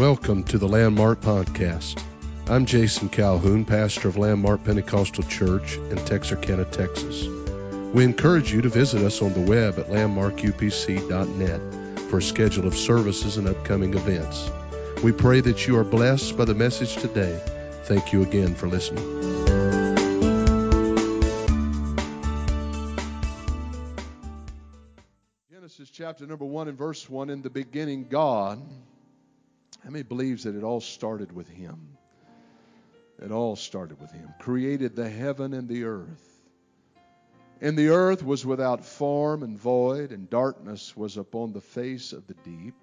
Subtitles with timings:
[0.00, 2.02] Welcome to the Landmark Podcast.
[2.48, 7.26] I'm Jason Calhoun, pastor of Landmark Pentecostal Church in Texarkana, Texas.
[7.92, 12.78] We encourage you to visit us on the web at landmarkupc.net for a schedule of
[12.78, 14.50] services and upcoming events.
[15.02, 17.38] We pray that you are blessed by the message today.
[17.84, 19.04] Thank you again for listening.
[25.52, 28.62] Genesis chapter number 1 and verse 1 In the beginning, God.
[29.84, 31.96] How many believes that it all started with Him?
[33.22, 34.32] It all started with Him.
[34.38, 36.26] Created the heaven and the earth.
[37.60, 42.26] And the earth was without form and void, and darkness was upon the face of
[42.26, 42.74] the deep.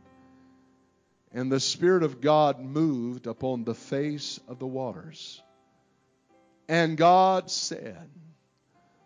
[1.32, 5.42] And the Spirit of God moved upon the face of the waters.
[6.68, 8.10] And God said,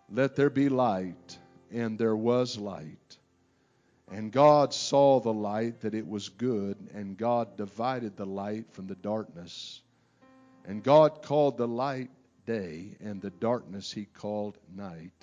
[0.10, 1.38] Let there be light.
[1.72, 3.18] And there was light.
[4.12, 8.88] And God saw the light that it was good, and God divided the light from
[8.88, 9.82] the darkness.
[10.66, 12.10] And God called the light
[12.46, 15.14] day, and the darkness he called night.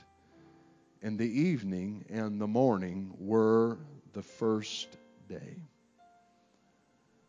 [1.02, 3.78] And the evening and the morning were
[4.14, 4.88] the first
[5.28, 5.56] day.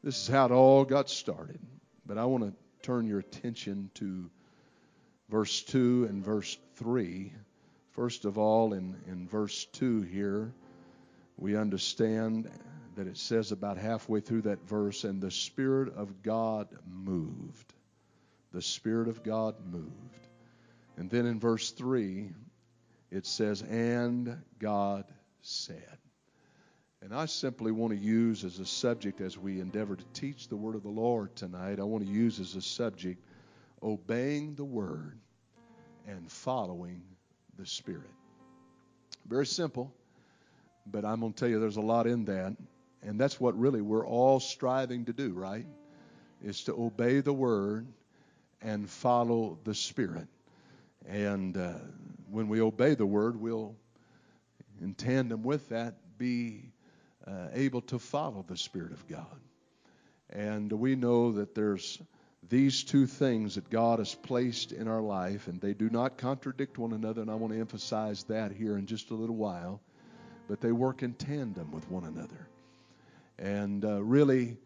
[0.01, 1.59] This is how it all got started.
[2.05, 4.29] But I want to turn your attention to
[5.29, 7.33] verse 2 and verse 3.
[7.91, 10.53] First of all, in, in verse 2 here,
[11.39, 12.49] we understand
[12.95, 17.73] that it says about halfway through that verse, and the Spirit of God moved.
[18.51, 20.27] The Spirit of God moved.
[20.97, 22.31] And then in verse 3,
[23.09, 25.05] it says, and God
[25.41, 25.97] said.
[27.01, 30.57] And I simply want to use as a subject as we endeavor to teach the
[30.57, 33.23] Word of the Lord tonight, I want to use as a subject
[33.81, 35.17] obeying the Word
[36.05, 37.01] and following
[37.57, 38.11] the Spirit.
[39.25, 39.93] Very simple,
[40.91, 42.55] but I'm going to tell you there's a lot in that.
[43.01, 45.65] And that's what really we're all striving to do, right?
[46.43, 47.87] Is to obey the Word
[48.61, 50.27] and follow the Spirit.
[51.07, 51.73] And uh,
[52.29, 53.75] when we obey the Word, we'll,
[54.81, 56.71] in tandem with that, be
[57.25, 59.25] uh, able to follow the Spirit of God.
[60.29, 61.99] And we know that there's
[62.47, 66.77] these two things that God has placed in our life, and they do not contradict
[66.77, 69.81] one another, and I want to emphasize that here in just a little while,
[70.49, 72.47] but they work in tandem with one another.
[73.37, 74.57] And uh, really,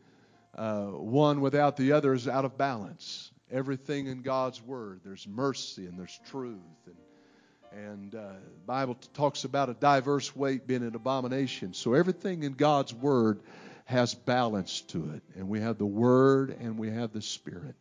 [0.57, 5.01] uh, one without the other is out of balance everything in God's Word.
[5.05, 6.57] There's mercy and there's truth.
[6.87, 11.73] And, and uh, the Bible talks about a diverse weight being an abomination.
[11.73, 13.41] So everything in God's Word
[13.85, 15.21] has balance to it.
[15.35, 17.75] And we have the Word and we have the Spirit.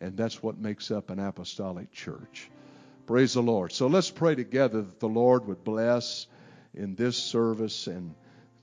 [0.00, 2.50] And that's what makes up an apostolic church.
[3.06, 3.72] Praise the Lord.
[3.72, 6.26] So let's pray together that the Lord would bless
[6.76, 8.14] in this service and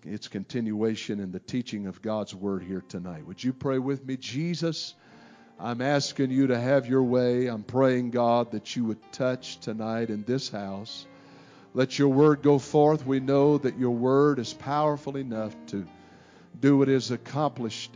[0.06, 3.26] its continuation in the teaching of God's Word here tonight.
[3.26, 4.18] Would you pray with me?
[4.18, 4.94] Jesus.
[5.60, 7.48] I'm asking you to have your way.
[7.48, 11.06] I'm praying, God, that you would touch tonight in this house.
[11.74, 13.06] Let your word go forth.
[13.06, 15.88] We know that your word is powerful enough to
[16.60, 17.92] do what is accomplished,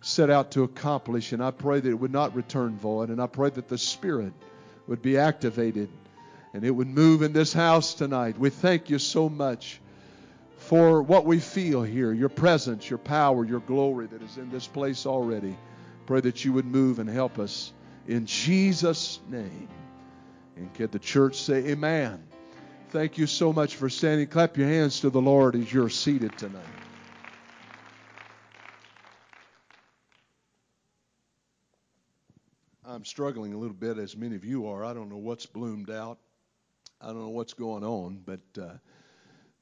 [0.00, 1.32] set out to accomplish.
[1.32, 3.08] And I pray that it would not return void.
[3.08, 4.32] And I pray that the Spirit
[4.86, 5.88] would be activated
[6.54, 8.38] and it would move in this house tonight.
[8.38, 9.80] We thank you so much
[10.56, 14.66] for what we feel here your presence, your power, your glory that is in this
[14.66, 15.58] place already.
[16.06, 17.72] Pray that you would move and help us
[18.06, 19.68] in Jesus' name.
[20.56, 22.22] And can the church say amen?
[22.90, 24.28] Thank you so much for standing.
[24.28, 26.62] Clap your hands to the Lord as you're seated tonight.
[32.86, 34.84] I'm struggling a little bit, as many of you are.
[34.84, 36.18] I don't know what's bloomed out.
[37.04, 38.80] I don't know what's going on, but uh, it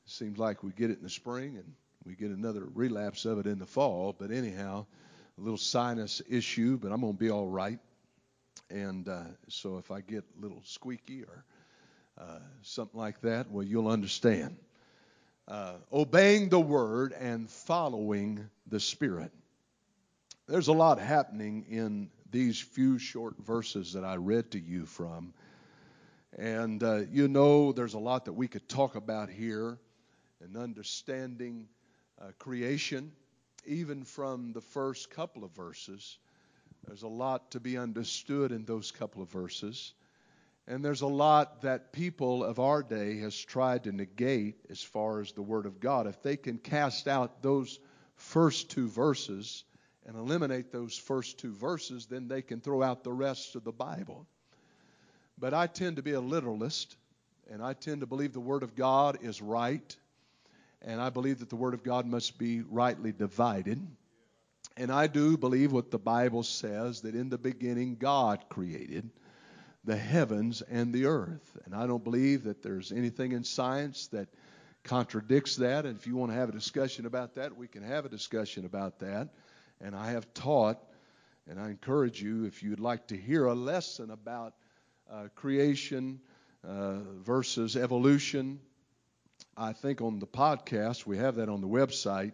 [0.07, 3.47] seems like we get it in the spring and we get another relapse of it
[3.47, 4.15] in the fall.
[4.17, 4.87] But anyhow,
[5.37, 7.81] a little sinus issue, but I'm going to be all right.
[8.71, 11.45] And uh, so if I get a little squeaky or
[12.17, 14.57] uh, something like that, well, you'll understand.
[15.49, 19.33] Uh, obeying the word and following the Spirit.
[20.47, 25.35] There's a lot happening in these few short verses that I read to you from.
[26.39, 29.79] And uh, you know, there's a lot that we could talk about here
[30.41, 31.69] in understanding
[32.21, 33.13] uh, creation
[33.67, 36.19] even from the first couple of verses.
[36.87, 39.95] There's a lot to be understood in those couple of verses.
[40.67, 45.21] And there's a lot that people of our day has tried to negate as far
[45.21, 46.07] as the Word of God.
[46.07, 47.79] If they can cast out those
[48.15, 49.65] first two verses
[50.07, 53.73] and eliminate those first two verses, then they can throw out the rest of the
[53.73, 54.27] Bible.
[55.39, 56.97] But I tend to be a literalist,
[57.51, 59.97] and I tend to believe the Word of God is right
[60.85, 63.81] and I believe that the Word of God must be rightly divided.
[64.77, 69.09] And I do believe what the Bible says that in the beginning God created
[69.85, 71.57] the heavens and the earth.
[71.65, 74.29] And I don't believe that there's anything in science that
[74.83, 75.87] contradicts that.
[75.87, 78.65] And if you want to have a discussion about that, we can have a discussion
[78.65, 79.29] about that.
[79.81, 80.79] And I have taught,
[81.49, 84.55] and I encourage you, if you'd like to hear a lesson about
[85.13, 86.21] uh, creation
[86.67, 88.61] uh, versus evolution,
[89.57, 92.33] I think on the podcast, we have that on the website,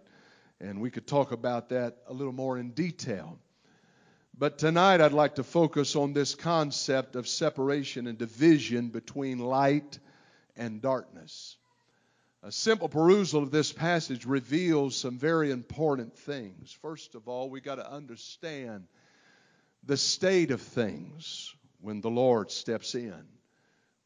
[0.60, 3.38] and we could talk about that a little more in detail.
[4.36, 9.98] But tonight I'd like to focus on this concept of separation and division between light
[10.56, 11.56] and darkness.
[12.44, 16.70] A simple perusal of this passage reveals some very important things.
[16.80, 18.86] First of all, we got to understand
[19.84, 23.24] the state of things when the Lord steps in.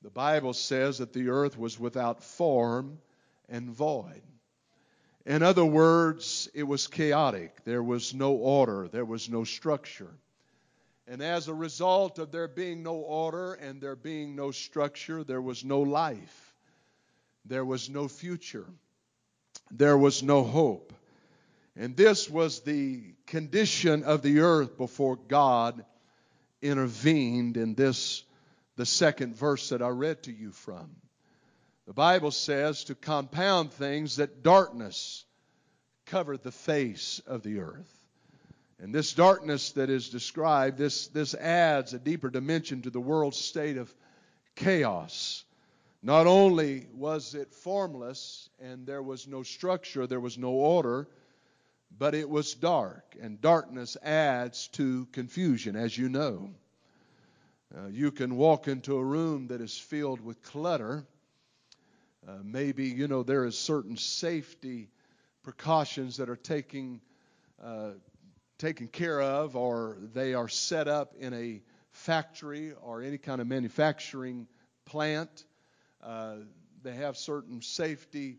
[0.02, 2.98] The Bible says that the earth was without form
[3.48, 4.22] and void.
[5.24, 7.64] In other words, it was chaotic.
[7.64, 10.10] There was no order, there was no structure.
[11.06, 15.42] And as a result of there being no order and there being no structure, there
[15.42, 16.54] was no life.
[17.44, 18.66] There was no future.
[19.70, 20.92] There was no hope.
[21.76, 25.84] And this was the condition of the earth before God
[26.62, 28.24] intervened in this,
[28.76, 30.90] the second verse that I read to you from.
[31.86, 35.24] The Bible says to compound things that darkness
[36.06, 37.98] covered the face of the earth.
[38.78, 43.38] And this darkness that is described, this, this adds a deeper dimension to the world's
[43.38, 43.92] state of
[44.56, 45.44] chaos.
[46.02, 51.08] Not only was it formless and there was no structure, there was no order,
[51.98, 53.16] but it was dark.
[53.20, 56.50] And darkness adds to confusion, as you know.
[57.76, 61.06] Uh, you can walk into a room that is filled with clutter
[62.26, 64.88] uh, maybe, you know, there is certain safety
[65.42, 67.00] precautions that are taking,
[67.62, 67.90] uh,
[68.58, 71.60] taken care of, or they are set up in a
[71.90, 74.46] factory or any kind of manufacturing
[74.84, 75.44] plant.
[76.00, 76.36] Uh,
[76.84, 78.38] they have certain safety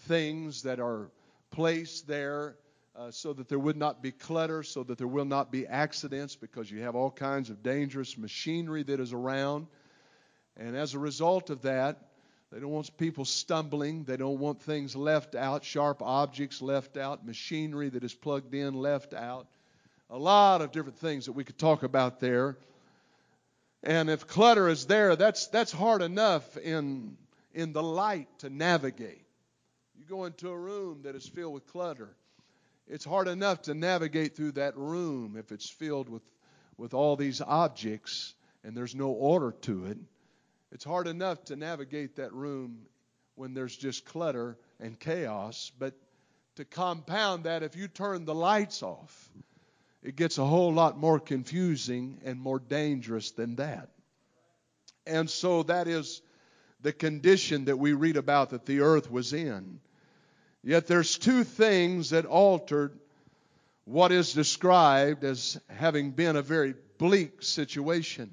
[0.00, 1.10] things that are
[1.50, 2.56] placed there
[2.98, 6.36] uh, so that there would not be clutter, so that there will not be accidents,
[6.36, 9.66] because you have all kinds of dangerous machinery that is around.
[10.56, 11.98] And as a result of that,
[12.50, 14.04] they don't want people stumbling.
[14.04, 18.74] They don't want things left out, sharp objects left out, machinery that is plugged in
[18.74, 19.46] left out.
[20.08, 22.56] A lot of different things that we could talk about there.
[23.82, 27.16] And if clutter is there, that's, that's hard enough in,
[27.52, 29.24] in the light to navigate.
[29.98, 32.14] You go into a room that is filled with clutter,
[32.88, 36.22] it's hard enough to navigate through that room if it's filled with,
[36.76, 38.34] with all these objects
[38.64, 39.98] and there's no order to it.
[40.72, 42.86] It's hard enough to navigate that room
[43.34, 45.94] when there's just clutter and chaos, but
[46.56, 49.30] to compound that, if you turn the lights off,
[50.02, 53.90] it gets a whole lot more confusing and more dangerous than that.
[55.06, 56.22] And so that is
[56.80, 59.80] the condition that we read about that the earth was in.
[60.66, 62.98] Yet there's two things that altered
[63.84, 68.32] what is described as having been a very bleak situation.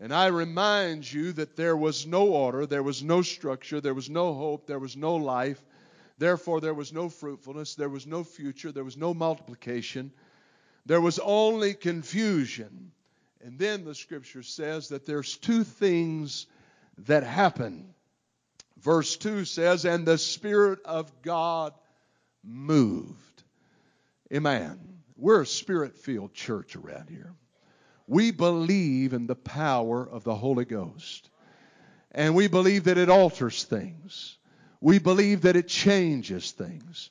[0.00, 4.08] And I remind you that there was no order, there was no structure, there was
[4.08, 5.60] no hope, there was no life.
[6.18, 10.12] Therefore, there was no fruitfulness, there was no future, there was no multiplication.
[10.86, 12.92] There was only confusion.
[13.44, 16.46] And then the scripture says that there's two things
[17.06, 17.92] that happen.
[18.80, 21.74] Verse 2 says, And the Spirit of God
[22.44, 23.42] moved.
[24.32, 24.78] Amen.
[25.16, 27.32] We're a spirit filled church around here.
[28.06, 31.28] We believe in the power of the Holy Ghost.
[32.12, 34.38] And we believe that it alters things.
[34.80, 37.10] We believe that it changes things.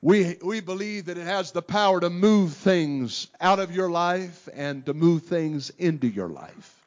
[0.00, 4.48] We, we believe that it has the power to move things out of your life
[4.54, 6.86] and to move things into your life.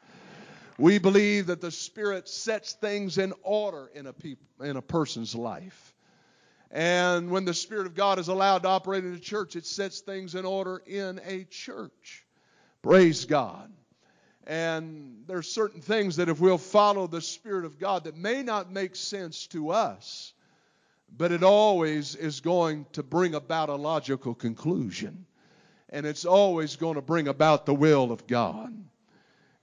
[0.82, 5.36] We believe that the Spirit sets things in order in a, peop, in a person's
[5.36, 5.94] life.
[6.72, 10.00] And when the Spirit of God is allowed to operate in a church, it sets
[10.00, 12.26] things in order in a church.
[12.82, 13.72] Praise God.
[14.48, 18.72] And there's certain things that if we'll follow the Spirit of God that may not
[18.72, 20.34] make sense to us,
[21.16, 25.28] but it always is going to bring about a logical conclusion.
[25.90, 28.74] And it's always going to bring about the will of God.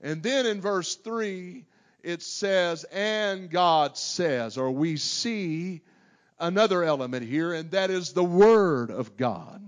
[0.01, 1.65] And then in verse 3,
[2.03, 5.81] it says, and God says, or we see
[6.39, 9.61] another element here, and that is the Word of God.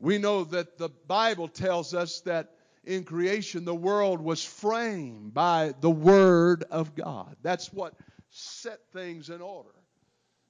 [0.00, 5.74] We know that the Bible tells us that in creation the world was framed by
[5.80, 7.36] the Word of God.
[7.42, 7.94] That's what
[8.30, 9.70] set things in order.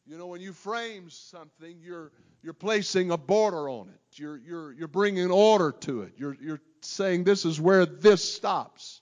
[0.07, 4.19] You know, when you frame something, you're you're placing a border on it.
[4.19, 6.15] You're you're you're bringing order to it.
[6.17, 9.01] You're you're saying this is where this stops,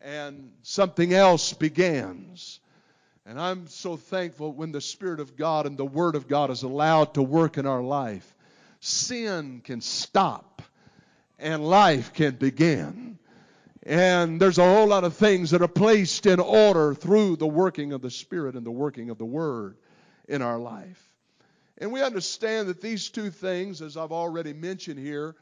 [0.00, 2.60] and something else begins.
[3.24, 6.64] And I'm so thankful when the Spirit of God and the Word of God is
[6.64, 8.34] allowed to work in our life.
[8.80, 10.62] Sin can stop
[11.38, 13.18] and life can begin.
[13.84, 17.92] And there's a whole lot of things that are placed in order through the working
[17.92, 19.76] of the Spirit and the working of the Word
[20.28, 21.10] in our life.
[21.78, 25.34] And we understand that these two things, as I've already mentioned here,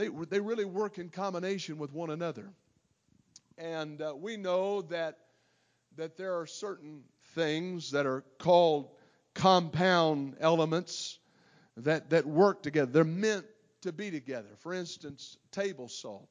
[0.00, 2.48] they, they really work in combination with one another.
[3.58, 5.18] And uh, we know that,
[5.96, 7.02] that there are certain
[7.34, 8.90] things that are called
[9.34, 11.18] compound elements
[11.76, 12.90] that, that work together.
[12.90, 13.44] They're meant
[13.82, 14.48] to be together.
[14.60, 16.28] For instance, table salt.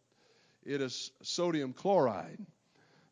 [0.65, 2.39] It is sodium chloride.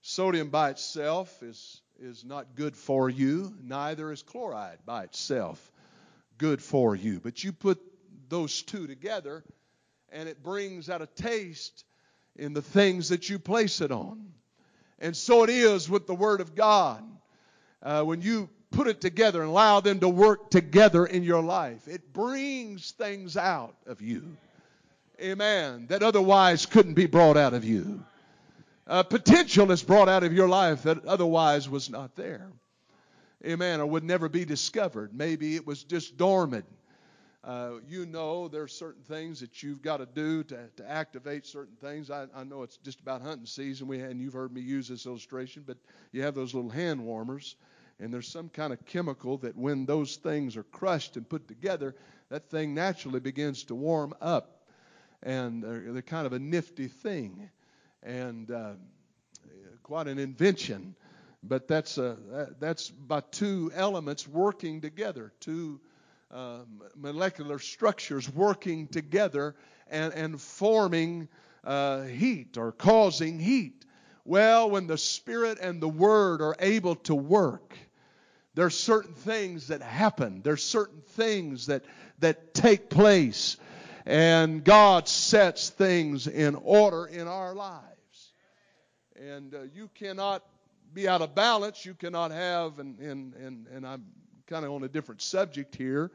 [0.02, 5.72] Sodium by itself is, is not good for you, neither is chloride by itself
[6.38, 7.20] good for you.
[7.20, 7.80] But you put
[8.30, 9.44] those two together,
[10.12, 11.86] and it brings out a taste
[12.36, 14.34] in the things that you place it on.
[15.00, 17.04] And so it is with the Word of God.
[17.84, 21.88] Uh, when you put it together and allow them to work together in your life.
[21.88, 24.38] It brings things out of you.
[25.22, 25.88] Amen.
[25.88, 28.04] That otherwise couldn't be brought out of you.
[28.86, 32.50] Uh, potential is brought out of your life that otherwise was not there.
[33.46, 33.82] Amen.
[33.82, 35.14] Or would never be discovered.
[35.14, 36.66] Maybe it was just dormant.
[37.44, 41.76] Uh, you know there's certain things that you've got to do to, to activate certain
[41.80, 42.10] things.
[42.10, 43.88] I, I know it's just about hunting season.
[43.88, 45.78] We and you've heard me use this illustration, but
[46.12, 47.56] you have those little hand warmers
[48.00, 51.96] and there's some kind of chemical that when those things are crushed and put together,
[52.30, 54.68] that thing naturally begins to warm up.
[55.24, 57.50] And they're, they're kind of a nifty thing
[58.04, 58.74] and uh,
[59.82, 60.96] quite an invention.
[61.42, 65.80] But that's, a, that's by two elements working together, two
[66.32, 66.60] uh,
[66.96, 69.56] molecular structures working together
[69.88, 71.28] and, and forming
[71.64, 73.86] uh, heat or causing heat.
[74.26, 77.78] Well, when the Spirit and the Word are able to work,
[78.56, 80.42] there's certain things that happen.
[80.44, 81.86] There's certain things that,
[82.20, 83.58] that take place.
[84.06, 88.32] And God sets things in order in our lives.
[89.16, 90.44] And uh, you cannot
[90.94, 91.86] be out of balance.
[91.86, 94.06] You cannot have, and, and, and, and I'm
[94.48, 96.10] kind of on a different subject here,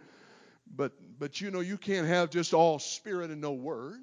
[0.75, 4.01] but, but you know, you can't have just all spirit and no word.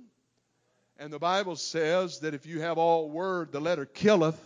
[0.98, 4.40] And the Bible says that if you have all word, the letter killeth,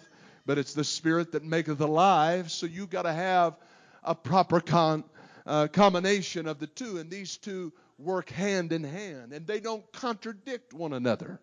[0.45, 2.49] but it's the spirit that maketh alive.
[2.49, 3.57] So you got to have
[4.03, 5.03] a proper con,
[5.45, 9.89] uh, combination of the two, and these two work hand in hand, and they don't
[9.91, 11.39] contradict one another.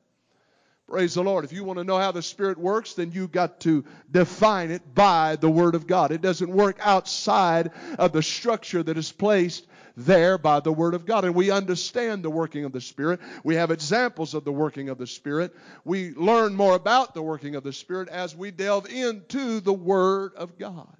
[0.91, 1.45] Praise the Lord.
[1.45, 4.93] If you want to know how the Spirit works, then you've got to define it
[4.93, 6.11] by the Word of God.
[6.11, 11.07] It doesn't work outside of the structure that is placed there by the Word of
[11.07, 11.25] God.
[11.25, 13.21] And we understand the working of the Spirit.
[13.45, 15.55] We have examples of the working of the Spirit.
[15.85, 20.33] We learn more about the working of the Spirit as we delve into the Word
[20.35, 20.97] of God.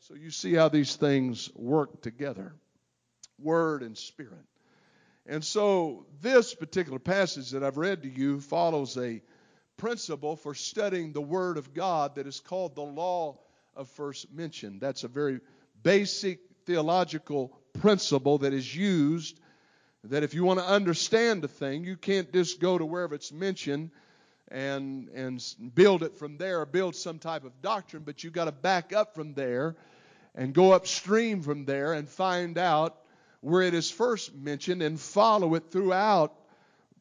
[0.00, 2.52] So you see how these things work together
[3.38, 4.46] word and spirit.
[5.26, 9.22] And so this particular passage that I've read to you follows a
[9.76, 13.38] principle for studying the Word of God that is called the law
[13.74, 14.78] of first mention.
[14.78, 15.40] That's a very
[15.82, 19.40] basic theological principle that is used
[20.04, 23.32] that if you want to understand a thing, you can't just go to wherever it's
[23.32, 23.90] mentioned
[24.48, 25.42] and and
[25.74, 28.92] build it from there or build some type of doctrine, but you've got to back
[28.92, 29.74] up from there
[30.34, 32.98] and go upstream from there and find out
[33.44, 36.34] where it is first mentioned and follow it throughout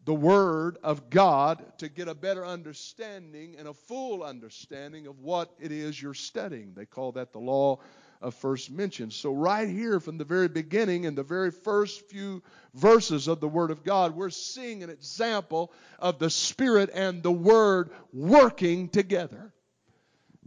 [0.06, 5.50] the Word of God to get a better understanding and a full understanding of what
[5.60, 6.74] it is you're studying.
[6.76, 7.80] They call that the law
[8.22, 9.12] of first mention.
[9.12, 13.48] So, right here from the very beginning, in the very first few verses of the
[13.48, 19.54] Word of God, we're seeing an example of the Spirit and the Word working together.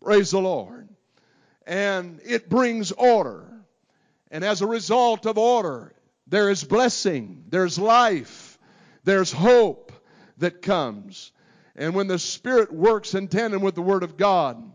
[0.03, 0.89] Praise the Lord
[1.67, 3.45] and it brings order.
[4.31, 5.93] And as a result of order,
[6.27, 8.59] there is blessing, there's life,
[9.05, 9.93] there's hope
[10.39, 11.33] that comes.
[11.77, 14.73] And when the Spirit works in tandem with the Word of God,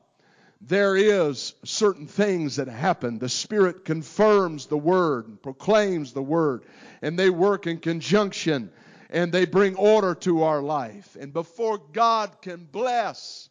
[0.61, 3.17] there is certain things that happen.
[3.17, 6.63] The Spirit confirms the Word, and proclaims the Word,
[7.01, 8.71] and they work in conjunction
[9.09, 11.17] and they bring order to our life.
[11.19, 13.49] And before God can bless,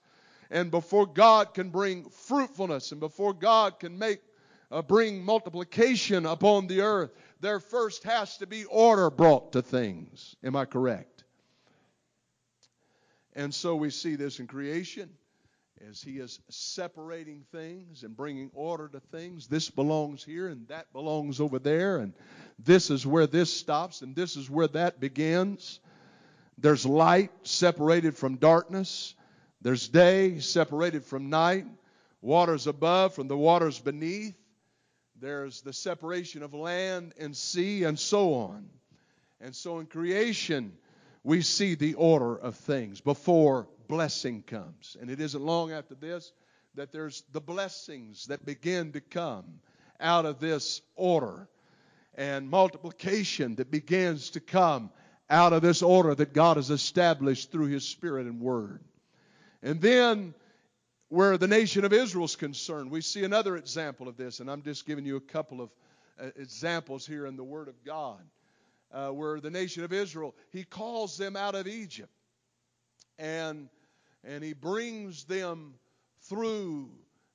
[0.50, 4.21] and before God can bring fruitfulness and before God can make
[4.70, 7.10] uh, bring multiplication upon the earth,
[7.40, 10.36] there first has to be order brought to things.
[10.44, 11.24] Am I correct?
[13.34, 15.08] And so we see this in creation.
[15.88, 19.46] as He is separating things and bringing order to things.
[19.46, 22.12] This belongs here and that belongs over there, and
[22.58, 25.80] this is where this stops and this is where that begins.
[26.58, 29.14] There's light separated from darkness,
[29.62, 31.66] there's day separated from night,
[32.20, 34.36] waters above from the waters beneath.
[35.20, 38.68] There's the separation of land and sea, and so on.
[39.40, 40.72] And so in creation,
[41.22, 44.96] we see the order of things before blessing comes.
[45.00, 46.32] And it isn't long after this
[46.74, 49.60] that there's the blessings that begin to come
[49.98, 51.48] out of this order
[52.14, 54.90] and multiplication that begins to come
[55.28, 58.80] out of this order that God has established through His Spirit and Word.
[59.62, 60.34] And then,
[61.10, 64.62] where the nation of Israel is concerned, we see another example of this, and I'm
[64.62, 65.70] just giving you a couple of
[66.18, 68.20] uh, examples here in the Word of God.
[68.92, 72.10] Uh, where the nation of Israel, He calls them out of Egypt.
[73.20, 73.68] And
[74.24, 75.74] and he brings them
[76.22, 76.90] through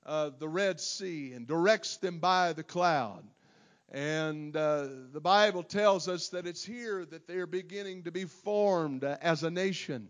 [0.05, 3.23] uh, the Red Sea and directs them by the cloud.
[3.91, 8.25] And uh, the Bible tells us that it's here that they are beginning to be
[8.25, 10.09] formed uh, as a nation.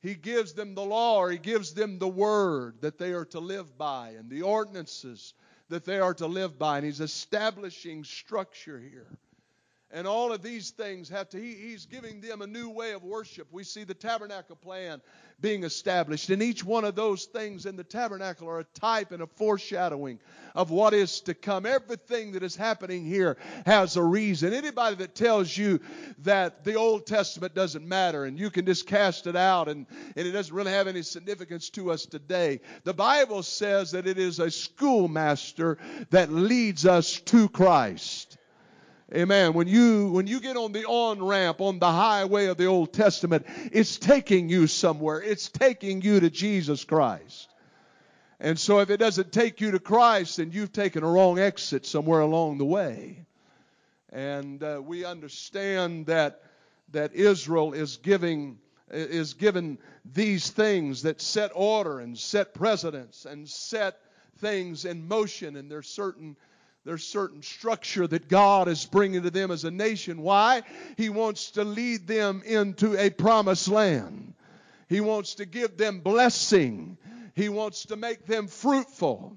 [0.00, 3.40] He gives them the law, or He gives them the word that they are to
[3.40, 5.34] live by, and the ordinances
[5.68, 6.78] that they are to live by.
[6.78, 9.18] And He's establishing structure here.
[9.90, 13.02] And all of these things have to, he, he's giving them a new way of
[13.02, 13.48] worship.
[13.50, 15.00] We see the tabernacle plan
[15.40, 16.28] being established.
[16.28, 20.18] And each one of those things in the tabernacle are a type and a foreshadowing
[20.54, 21.64] of what is to come.
[21.64, 24.52] Everything that is happening here has a reason.
[24.52, 25.80] Anybody that tells you
[26.18, 30.26] that the Old Testament doesn't matter and you can just cast it out and, and
[30.26, 34.38] it doesn't really have any significance to us today, the Bible says that it is
[34.38, 35.78] a schoolmaster
[36.10, 38.36] that leads us to Christ.
[39.14, 39.54] Amen.
[39.54, 42.92] When you when you get on the on ramp on the highway of the Old
[42.92, 45.22] Testament, it's taking you somewhere.
[45.22, 47.48] It's taking you to Jesus Christ.
[48.38, 51.86] And so if it doesn't take you to Christ, then you've taken a wrong exit
[51.86, 53.24] somewhere along the way.
[54.12, 56.42] And uh, we understand that
[56.92, 58.58] that Israel is giving
[58.90, 63.98] is given these things that set order and set precedents and set
[64.36, 66.36] things in motion and there's certain
[66.88, 70.22] there's certain structure that God is bringing to them as a nation.
[70.22, 70.62] Why?
[70.96, 74.32] He wants to lead them into a promised land.
[74.88, 76.96] He wants to give them blessing.
[77.34, 79.36] He wants to make them fruitful.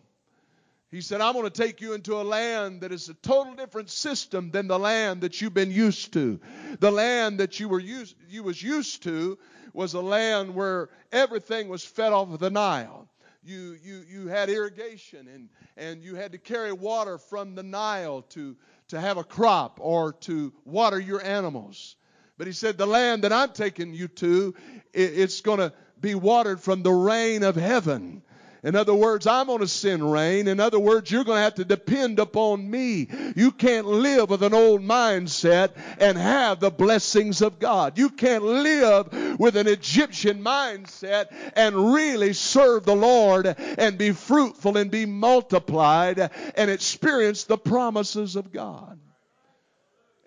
[0.91, 3.89] He said, I'm going to take you into a land that is a total different
[3.89, 6.39] system than the land that you've been used to.
[6.79, 9.37] The land that you were used you was used to
[9.73, 13.09] was a land where everything was fed off of the Nile
[13.43, 18.21] you, you, you had irrigation and, and you had to carry water from the Nile
[18.29, 18.55] to,
[18.89, 21.95] to have a crop or to water your animals.
[22.37, 24.53] But he said, The land that I'm taking you to,
[24.93, 28.23] it's going to be watered from the rain of heaven.
[28.63, 30.47] In other words, I'm going to send rain.
[30.47, 33.07] In other words, you're going to have to depend upon me.
[33.35, 37.97] You can't live with an old mindset and have the blessings of God.
[37.97, 44.77] You can't live with an Egyptian mindset and really serve the Lord and be fruitful
[44.77, 46.19] and be multiplied
[46.55, 48.99] and experience the promises of God.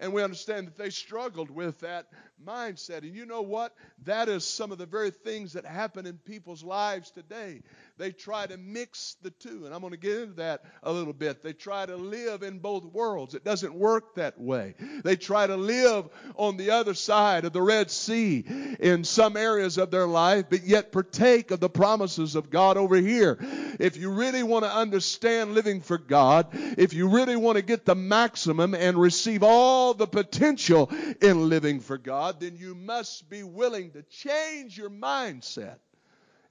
[0.00, 2.06] And we understand that they struggled with that
[2.46, 2.98] mindset.
[2.98, 3.74] And you know what?
[4.04, 7.62] That is some of the very things that happen in people's lives today.
[7.96, 9.66] They try to mix the two.
[9.66, 11.42] And I'm going to get into that a little bit.
[11.42, 13.34] They try to live in both worlds.
[13.34, 14.74] It doesn't work that way.
[15.04, 18.44] They try to live on the other side of the Red Sea
[18.80, 22.96] in some areas of their life, but yet partake of the promises of God over
[22.96, 23.38] here.
[23.78, 27.84] If you really want to understand living for God, if you really want to get
[27.84, 33.42] the maximum and receive all the potential in living for God, then you must be
[33.42, 35.78] willing to change your mindset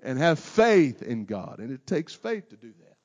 [0.02, 1.60] and have faith in God.
[1.60, 2.98] And it takes faith to do that.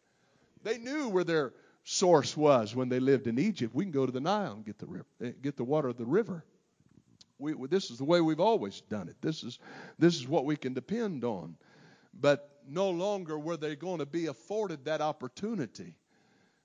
[0.65, 1.53] They knew where their
[1.85, 3.75] source was when they lived in Egypt.
[3.75, 5.97] We can go to the Nile and get the river, eh, get the water of
[5.97, 6.45] the river.
[7.39, 9.17] We, this is the way we've always done it.
[9.23, 9.61] This is
[9.99, 11.57] this is what we can depend on.
[12.13, 15.95] But no longer were they going to be afforded that opportunity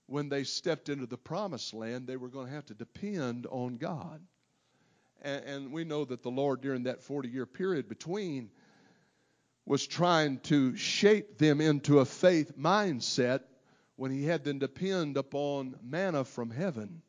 [0.07, 2.07] when they stepped into the promised land.
[2.07, 4.19] They were going to have to depend on God.
[5.23, 8.49] And, and we know that the Lord during that 40 year period between
[9.65, 13.41] was trying to shape them into a faith mindset
[13.95, 17.01] when he had them depend upon manna from heaven.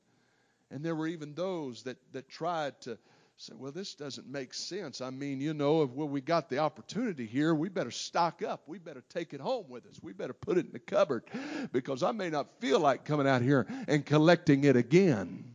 [0.71, 2.99] And there were even those that, that tried to
[3.37, 5.01] say, well, this doesn't make sense.
[5.01, 8.63] I mean, you know, if well, we got the opportunity here, we better stock up.
[8.67, 9.99] We better take it home with us.
[10.03, 11.25] We better put it in the cupboard
[11.73, 15.54] because I may not feel like coming out here and collecting it again.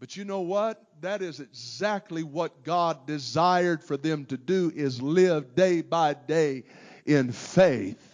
[0.00, 0.82] But you know what?
[1.00, 6.64] That is exactly what God desired for them to do is live day by day
[7.04, 8.04] in faith.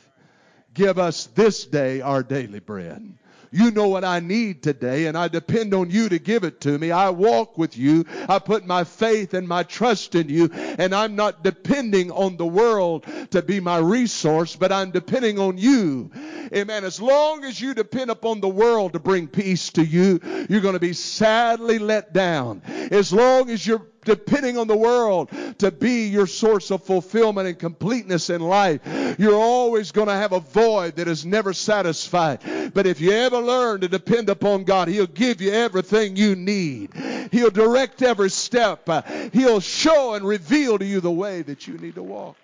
[0.73, 3.19] Give us this day our daily bread.
[3.55, 6.77] You know what I need today, and I depend on you to give it to
[6.77, 6.91] me.
[6.91, 8.05] I walk with you.
[8.29, 12.45] I put my faith and my trust in you, and I'm not depending on the
[12.45, 16.11] world to be my resource, but I'm depending on you.
[16.53, 16.83] Amen.
[16.83, 20.19] As long as you depend upon the world to bring peace to you,
[20.51, 22.61] you're going to be sadly let down.
[22.91, 27.59] As long as you're depending on the world to be your source of fulfillment and
[27.59, 28.81] completeness in life,
[29.19, 32.73] you're always going to have a void that is never satisfied.
[32.75, 36.95] But if you ever learn to depend upon God, He'll give you everything you need.
[37.33, 38.89] He'll direct every step.
[39.33, 42.37] He'll show and reveal to you the way that you need to walk.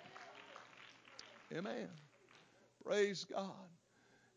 [1.55, 1.87] Amen.
[2.85, 3.51] Praise God.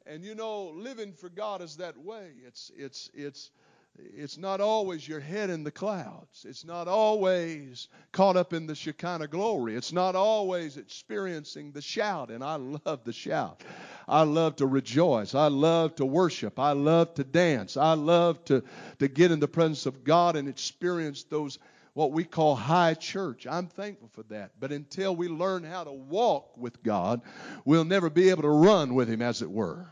[0.06, 2.28] And you know, living for God is that way.
[2.46, 3.50] It's it's it's
[3.96, 6.44] it's not always your head in the clouds.
[6.48, 9.76] It's not always caught up in the Shekinah glory.
[9.76, 12.30] It's not always experiencing the shout.
[12.30, 13.62] And I love the shout.
[14.08, 15.34] I love to rejoice.
[15.34, 16.58] I love to worship.
[16.58, 17.76] I love to dance.
[17.76, 18.64] I love to,
[18.98, 21.58] to get in the presence of God and experience those
[21.92, 23.46] what we call high church.
[23.48, 24.52] I'm thankful for that.
[24.58, 27.22] But until we learn how to walk with God,
[27.64, 29.86] we'll never be able to run with Him, as it were.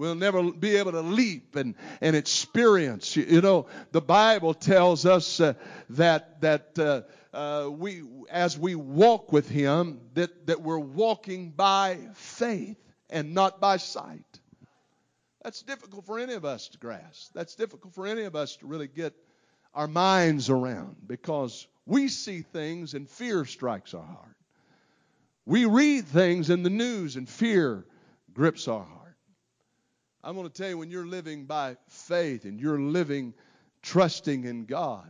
[0.00, 3.16] We'll never be able to leap and, and experience.
[3.16, 5.52] You know, the Bible tells us uh,
[5.90, 7.02] that that uh,
[7.36, 12.78] uh, we, as we walk with Him, that that we're walking by faith
[13.10, 14.24] and not by sight.
[15.44, 17.32] That's difficult for any of us to grasp.
[17.34, 19.12] That's difficult for any of us to really get
[19.74, 24.36] our minds around because we see things and fear strikes our heart.
[25.44, 27.84] We read things in the news and fear
[28.32, 28.99] grips our heart.
[30.22, 33.32] I'm going to tell you when you're living by faith and you're living
[33.82, 35.08] trusting in God,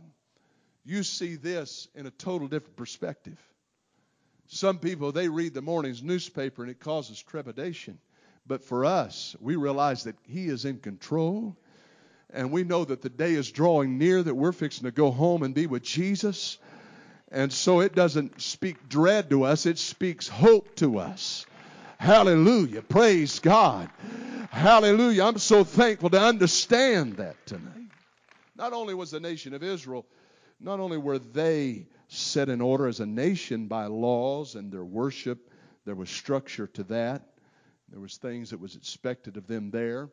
[0.85, 3.37] you see this in a total different perspective.
[4.47, 7.99] Some people, they read the morning's newspaper and it causes trepidation.
[8.47, 11.55] But for us, we realize that He is in control.
[12.33, 15.43] And we know that the day is drawing near that we're fixing to go home
[15.43, 16.57] and be with Jesus.
[17.29, 21.45] And so it doesn't speak dread to us, it speaks hope to us.
[22.01, 22.81] Hallelujah.
[22.81, 23.87] Praise God.
[24.49, 25.23] Hallelujah.
[25.23, 27.91] I'm so thankful to understand that tonight.
[28.55, 30.07] Not only was the nation of Israel,
[30.59, 35.51] not only were they set in order as a nation by laws and their worship,
[35.85, 37.21] there was structure to that.
[37.89, 40.09] There was things that was expected of them there.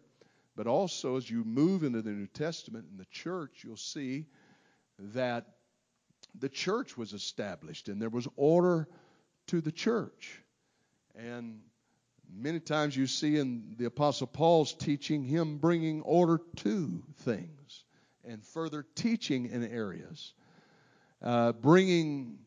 [0.57, 4.27] But also as you move into the New Testament and the church, you'll see
[4.99, 5.47] that
[6.39, 8.87] the church was established and there was order
[9.47, 10.43] to the church.
[11.17, 11.63] And
[12.35, 17.85] Many times you see in the Apostle Paul's teaching him bringing order to things
[18.25, 20.35] and further teaching in areas,
[21.23, 22.39] uh, bringing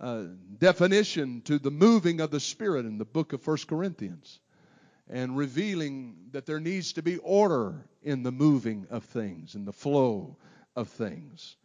[0.00, 0.24] uh,
[0.58, 4.38] definition to the moving of the Spirit in the book of 1 Corinthians,
[5.08, 9.72] and revealing that there needs to be order in the moving of things, in the
[9.72, 10.36] flow
[10.76, 11.56] of things.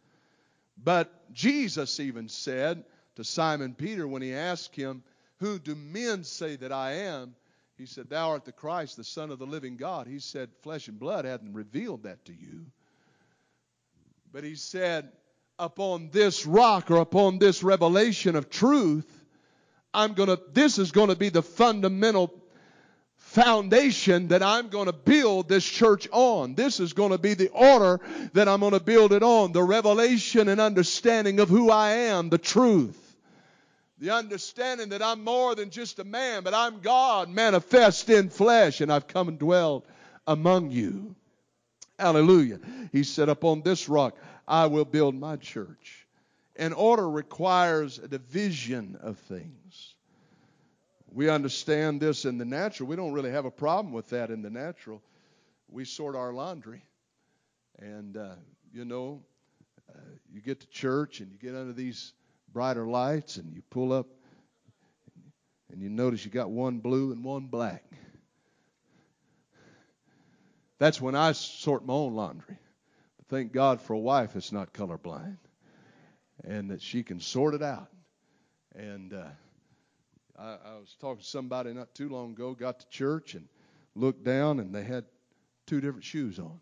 [0.82, 2.84] But Jesus even said
[3.16, 5.02] to Simon Peter when he asked him,
[5.38, 7.34] Who do men say that I am?
[7.80, 10.06] He said, Thou art the Christ, the Son of the living God.
[10.06, 12.66] He said, Flesh and blood hadn't revealed that to you.
[14.30, 15.10] But he said,
[15.58, 19.10] Upon this rock or upon this revelation of truth,
[19.94, 22.30] I'm to, this is going to be the fundamental
[23.16, 26.54] foundation that I'm going to build this church on.
[26.54, 27.98] This is going to be the order
[28.34, 29.52] that I'm going to build it on.
[29.52, 33.09] The revelation and understanding of who I am, the truth.
[34.00, 38.80] The understanding that I'm more than just a man, but I'm God manifest in flesh,
[38.80, 39.84] and I've come and dwelled
[40.26, 41.14] among you.
[41.98, 42.60] Hallelujah.
[42.92, 44.16] He said, Upon this rock
[44.48, 46.06] I will build my church.
[46.56, 49.94] And order requires a division of things.
[51.12, 52.88] We understand this in the natural.
[52.88, 55.02] We don't really have a problem with that in the natural.
[55.68, 56.84] We sort our laundry.
[57.78, 58.34] And, uh,
[58.72, 59.22] you know,
[59.88, 59.98] uh,
[60.32, 62.12] you get to church and you get under these
[62.52, 64.06] brighter lights and you pull up
[65.70, 67.84] and you notice you got one blue and one black.
[70.78, 72.58] That's when I sort my own laundry.
[73.18, 75.36] But thank God for a wife that's not colorblind
[76.44, 77.88] and that she can sort it out.
[78.74, 79.24] And uh,
[80.38, 83.46] I, I was talking to somebody not too long ago, got to church and
[83.94, 85.04] looked down, and they had
[85.66, 86.60] two different shoes on.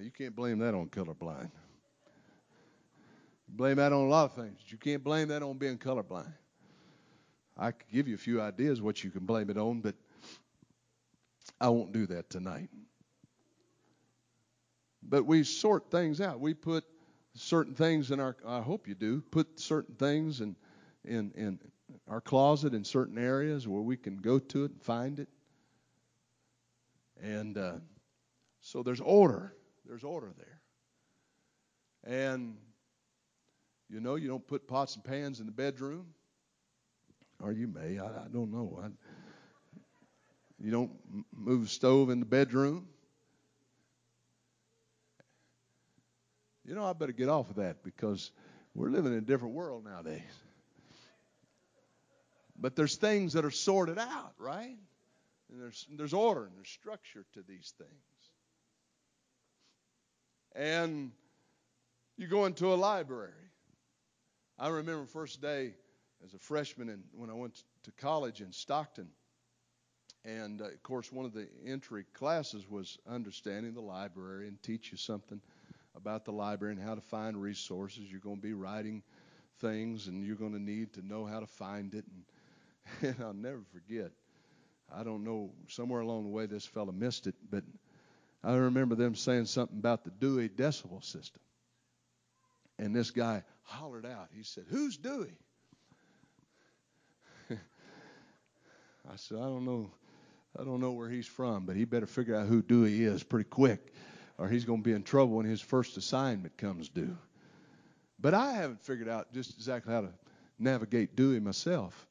[0.00, 1.50] You can't blame that on colorblind.
[3.48, 4.60] Blame that on a lot of things.
[4.68, 6.32] You can't blame that on being colorblind.
[7.56, 9.94] I could give you a few ideas what you can blame it on, but
[11.60, 12.68] I won't do that tonight.
[15.02, 16.40] But we sort things out.
[16.40, 16.84] We put
[17.34, 18.36] certain things in our.
[18.46, 19.20] I hope you do.
[19.30, 20.56] Put certain things in
[21.04, 21.58] in in
[22.08, 25.28] our closet in certain areas where we can go to it and find it.
[27.22, 27.74] And uh,
[28.60, 29.54] so there's order.
[29.86, 30.60] There's order there.
[32.06, 32.56] And
[33.90, 36.06] you know, you don't put pots and pans in the bedroom,
[37.42, 37.98] or you may.
[37.98, 38.80] I, I don't know.
[38.82, 38.88] I,
[40.58, 40.90] you don't
[41.32, 42.88] move the stove in the bedroom.
[46.64, 48.30] You know, I better get off of that because
[48.74, 50.22] we're living in a different world nowadays.
[52.58, 54.76] But there's things that are sorted out, right?
[55.50, 58.13] And there's there's order and there's structure to these things.
[60.54, 61.10] And
[62.16, 63.32] you go into a library.
[64.58, 65.74] I remember first day
[66.24, 69.08] as a freshman and when I went to college in Stockton.
[70.24, 74.92] And uh, of course, one of the entry classes was understanding the library and teach
[74.92, 75.40] you something
[75.96, 78.10] about the library and how to find resources.
[78.10, 79.02] You're going to be writing
[79.60, 82.04] things and you're going to need to know how to find it.
[82.06, 82.24] And
[83.02, 84.10] and I'll never forget.
[84.94, 87.64] I don't know, somewhere along the way this fellow missed it, but
[88.44, 91.40] I remember them saying something about the Dewey Decimal System.
[92.78, 94.28] And this guy hollered out.
[94.32, 95.32] He said, Who's Dewey?
[97.50, 99.90] I said, I don't know.
[100.58, 103.48] I don't know where he's from, but he better figure out who Dewey is pretty
[103.48, 103.92] quick,
[104.38, 107.16] or he's going to be in trouble when his first assignment comes due.
[108.20, 110.10] But I haven't figured out just exactly how to
[110.58, 112.06] navigate Dewey myself.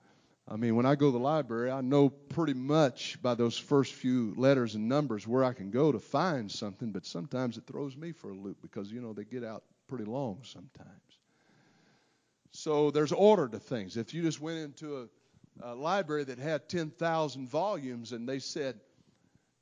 [0.48, 3.94] I mean, when I go to the library, I know pretty much by those first
[3.94, 7.96] few letters and numbers where I can go to find something, but sometimes it throws
[7.96, 10.90] me for a loop because, you know, they get out pretty long sometimes.
[12.52, 13.96] So there's order to things.
[13.96, 15.10] If you just went into
[15.64, 18.80] a, a library that had 10,000 volumes and they said,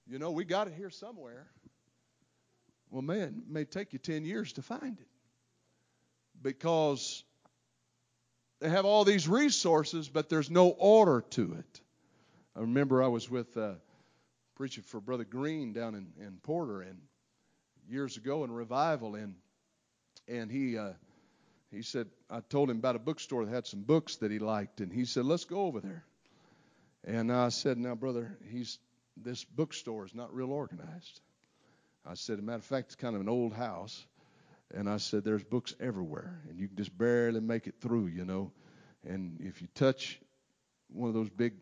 [0.07, 1.47] you know, we got it here somewhere,
[2.89, 5.07] well, man, it may take you 10 years to find it
[6.41, 7.23] because
[8.61, 11.81] they have all these resources, but there's no order to it.
[12.55, 13.73] I remember I was with uh,
[14.55, 16.99] preaching for Brother Green down in, in Porter, and
[17.89, 19.35] years ago in revival, and
[20.27, 20.93] and he uh,
[21.71, 24.79] he said I told him about a bookstore that had some books that he liked,
[24.79, 26.05] and he said let's go over there.
[27.03, 28.77] And I said, now brother, he's
[29.17, 31.19] this bookstore is not real organized.
[32.05, 34.05] I said, as a matter of fact, it's kind of an old house.
[34.73, 38.25] And I said, There's books everywhere, and you can just barely make it through, you
[38.25, 38.51] know.
[39.03, 40.19] And if you touch
[40.89, 41.53] one of those big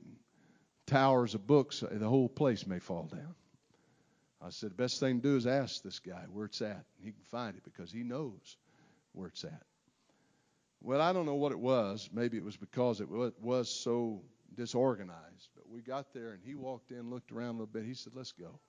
[0.86, 3.36] towers of books, the whole place may fall down.
[4.42, 6.86] I said, The best thing to do is ask this guy where it's at.
[6.98, 8.58] And he can find it because he knows
[9.14, 9.64] where it's at.
[10.82, 12.10] Well, I don't know what it was.
[12.14, 14.22] Maybe it was because it was so
[14.56, 15.50] disorganized.
[15.56, 17.86] But we got there, and he walked in, looked around a little bit.
[17.86, 18.60] He said, Let's go.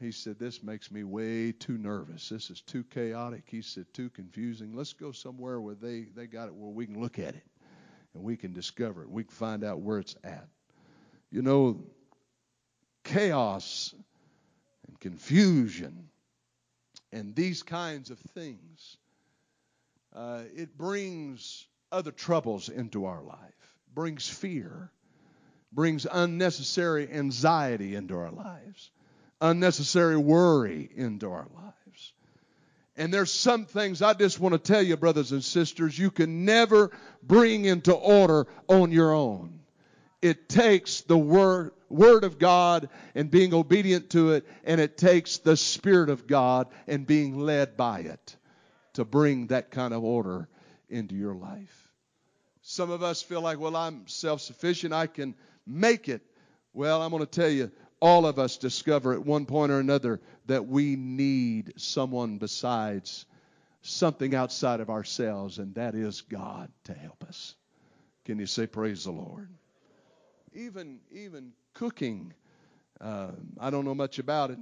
[0.00, 2.28] He said, This makes me way too nervous.
[2.28, 3.44] This is too chaotic.
[3.46, 4.74] He said, Too confusing.
[4.74, 7.46] Let's go somewhere where they, they got it where we can look at it
[8.14, 9.10] and we can discover it.
[9.10, 10.48] We can find out where it's at.
[11.30, 11.80] You know,
[13.04, 13.94] chaos
[14.86, 16.08] and confusion
[17.12, 18.96] and these kinds of things,
[20.14, 24.90] uh, it brings other troubles into our life, brings fear,
[25.72, 28.90] brings unnecessary anxiety into our lives
[29.40, 32.12] unnecessary worry into our lives.
[32.96, 36.44] And there's some things I just want to tell you, brothers and sisters, you can
[36.44, 36.90] never
[37.22, 39.60] bring into order on your own.
[40.20, 45.38] It takes the word, word of God and being obedient to it, and it takes
[45.38, 48.36] the Spirit of God and being led by it
[48.94, 50.48] to bring that kind of order
[50.88, 51.88] into your life.
[52.62, 56.22] Some of us feel like, well, I'm self sufficient, I can make it.
[56.72, 57.70] Well, I'm going to tell you,
[58.00, 63.26] all of us discover at one point or another that we need someone besides
[63.82, 67.54] something outside of ourselves, and that is God to help us.
[68.24, 69.48] Can you say praise the Lord?
[70.54, 72.32] Even even cooking,
[73.00, 74.58] uh, I don't know much about it.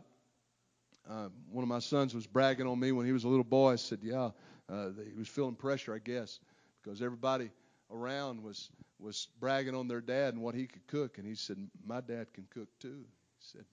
[1.08, 3.72] Uh, one of my sons was bragging on me when he was a little boy.
[3.72, 4.30] I said, "Yeah,
[4.68, 6.40] uh, he was feeling pressure, I guess,
[6.82, 7.50] because everybody
[7.90, 11.58] around was was bragging on their dad and what he could cook." And he said,
[11.84, 13.04] "My dad can cook too."
[13.52, 13.64] Said,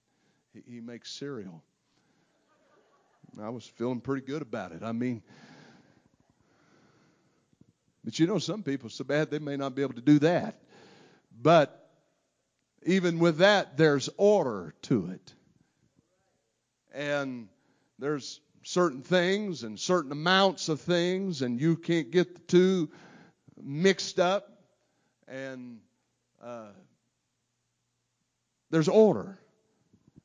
[0.52, 1.62] he, he makes cereal.
[3.42, 4.84] I was feeling pretty good about it.
[4.84, 5.20] I mean,
[8.04, 10.60] but you know, some people so bad they may not be able to do that.
[11.42, 11.90] But
[12.86, 15.34] even with that, there's order to it.
[16.92, 17.48] And
[17.98, 22.90] there's certain things and certain amounts of things, and you can't get the two
[23.60, 24.48] mixed up.
[25.26, 25.80] And
[26.40, 26.68] uh,
[28.70, 29.40] there's order.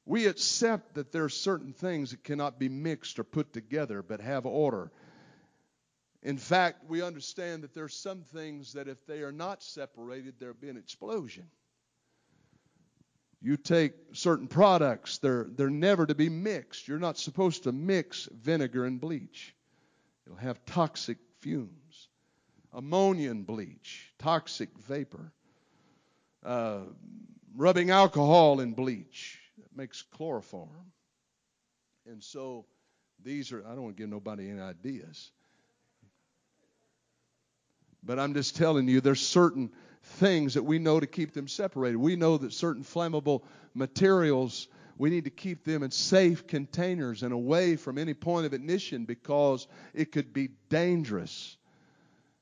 [0.09, 4.21] We accept that there are certain things that cannot be mixed or put together, but
[4.21, 4.91] have order.
[6.23, 10.39] In fact, we understand that there are some things that if they are not separated,
[10.39, 11.45] there'll be an explosion.
[13.39, 16.87] You take certain products, they're, they're never to be mixed.
[16.87, 19.53] You're not supposed to mix vinegar and bleach,
[20.25, 22.07] it'll have toxic fumes.
[22.73, 25.31] Ammonia and bleach, toxic vapor.
[26.43, 26.79] Uh,
[27.55, 29.38] rubbing alcohol in bleach,
[29.79, 30.91] makes chloroform.
[32.05, 32.65] And so
[33.23, 35.31] these are, I don't want to give nobody any ideas.
[38.03, 39.71] But I'm just telling you, there's certain
[40.03, 41.95] things that we know to keep them separated.
[41.95, 47.31] We know that certain flammable materials, we need to keep them in safe containers and
[47.31, 51.55] away from any point of ignition because it could be dangerous.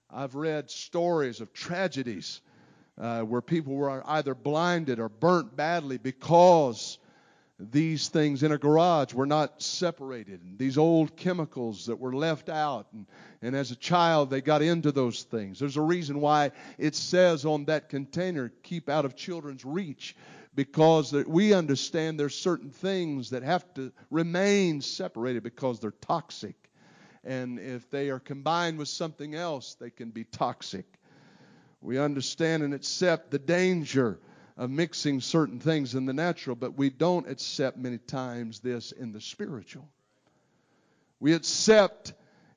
[0.10, 2.42] I've read stories of tragedies
[3.00, 6.98] uh, where people were either blinded or burnt badly because
[7.60, 10.60] these things in a garage were not separated.
[10.60, 12.86] These old chemicals that were left out.
[12.94, 13.08] And,
[13.42, 15.60] and as a child, they got into those things.
[15.60, 20.16] There's a reason why it says on that container, keep out of children's reach.
[20.54, 26.56] Because we understand there's certain things that have to remain separated because they're toxic.
[27.24, 30.86] And if they are combined with something else, they can be toxic.
[31.82, 34.20] We understand and accept the danger
[34.58, 39.12] of mixing certain things in the natural, but we don't accept many times this in
[39.12, 39.88] the spiritual.
[41.20, 42.14] We accept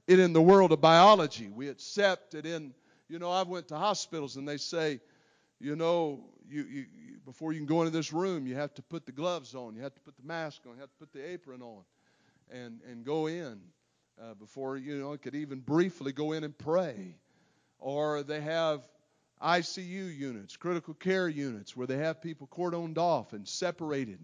[0.06, 1.48] it in the world of biology.
[1.48, 2.74] We accept it in,
[3.08, 5.00] you know, I've went to hospitals and they say,
[5.60, 6.86] you know, you, you,
[7.24, 9.82] before you can go into this room, you have to put the gloves on, you
[9.82, 11.82] have to put the mask on, you have to put the apron on,
[12.50, 13.60] and and go in
[14.20, 17.16] uh, before you know could even briefly go in and pray.
[17.78, 18.86] Or they have
[19.42, 24.18] ICU units, critical care units, where they have people cordoned off and separated.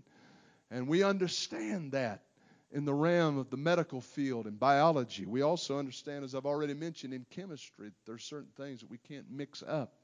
[0.71, 2.23] And we understand that
[2.73, 5.25] in the realm of the medical field and biology.
[5.25, 8.91] We also understand, as I've already mentioned, in chemistry, that there are certain things that
[8.91, 9.95] we can't mix up.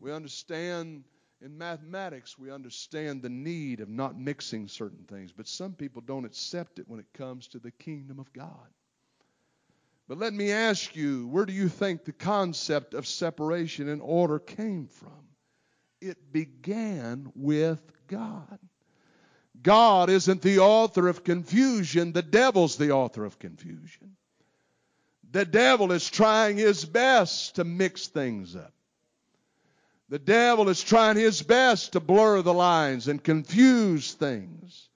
[0.00, 1.04] We understand
[1.40, 6.24] in mathematics, we understand the need of not mixing certain things, but some people don't
[6.24, 8.68] accept it when it comes to the kingdom of God.
[10.08, 14.38] But let me ask you, where do you think the concept of separation and order
[14.38, 15.28] came from?
[16.00, 18.58] It began with God.
[19.60, 24.16] God isn't the author of confusion, the devil's the author of confusion.
[25.30, 28.72] The devil is trying his best to mix things up.
[30.08, 34.88] The devil is trying his best to blur the lines and confuse things.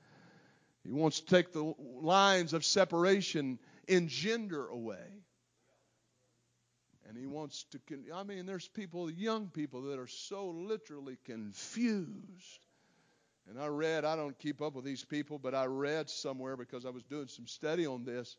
[0.85, 5.23] He wants to take the lines of separation engender away.
[7.09, 11.18] And he wants to, con- I mean, there's people, young people, that are so literally
[11.25, 12.66] confused.
[13.49, 16.87] And I read, I don't keep up with these people, but I read somewhere because
[16.87, 18.37] I was doing some study on this.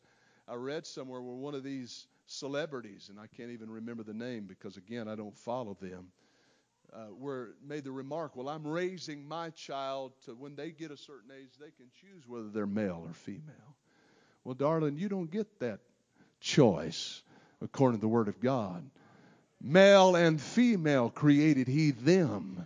[0.47, 4.45] I read somewhere where one of these celebrities, and I can't even remember the name
[4.47, 6.08] because, again, I don't follow them,
[6.93, 10.97] uh, were made the remark, Well, I'm raising my child to when they get a
[10.97, 13.75] certain age, they can choose whether they're male or female.
[14.43, 15.79] Well, darling, you don't get that
[16.41, 17.21] choice
[17.62, 18.84] according to the Word of God.
[19.62, 22.65] Male and female created He them.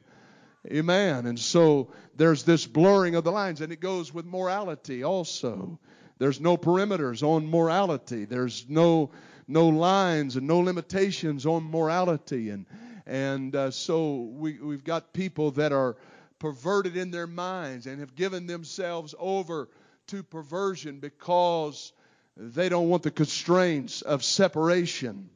[0.66, 1.28] Amen.
[1.28, 5.80] And so there's this blurring of the lines, and it goes with morality also.
[6.18, 8.26] There's no perimeters on morality.
[8.26, 9.12] There's no
[9.48, 12.66] no lines and no limitations on morality, and
[13.06, 15.96] and uh, so we we've got people that are
[16.40, 19.70] perverted in their minds and have given themselves over
[20.08, 21.94] to perversion because
[22.36, 25.30] they don't want the constraints of separation.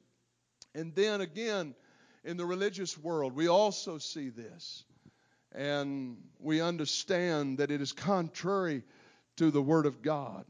[0.76, 1.76] And then again,
[2.24, 4.84] in the religious world, we also see this.
[5.54, 8.84] And we understand that it is contrary
[9.38, 10.46] to the Word of God.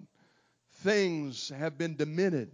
[0.83, 2.51] Things have been diminished.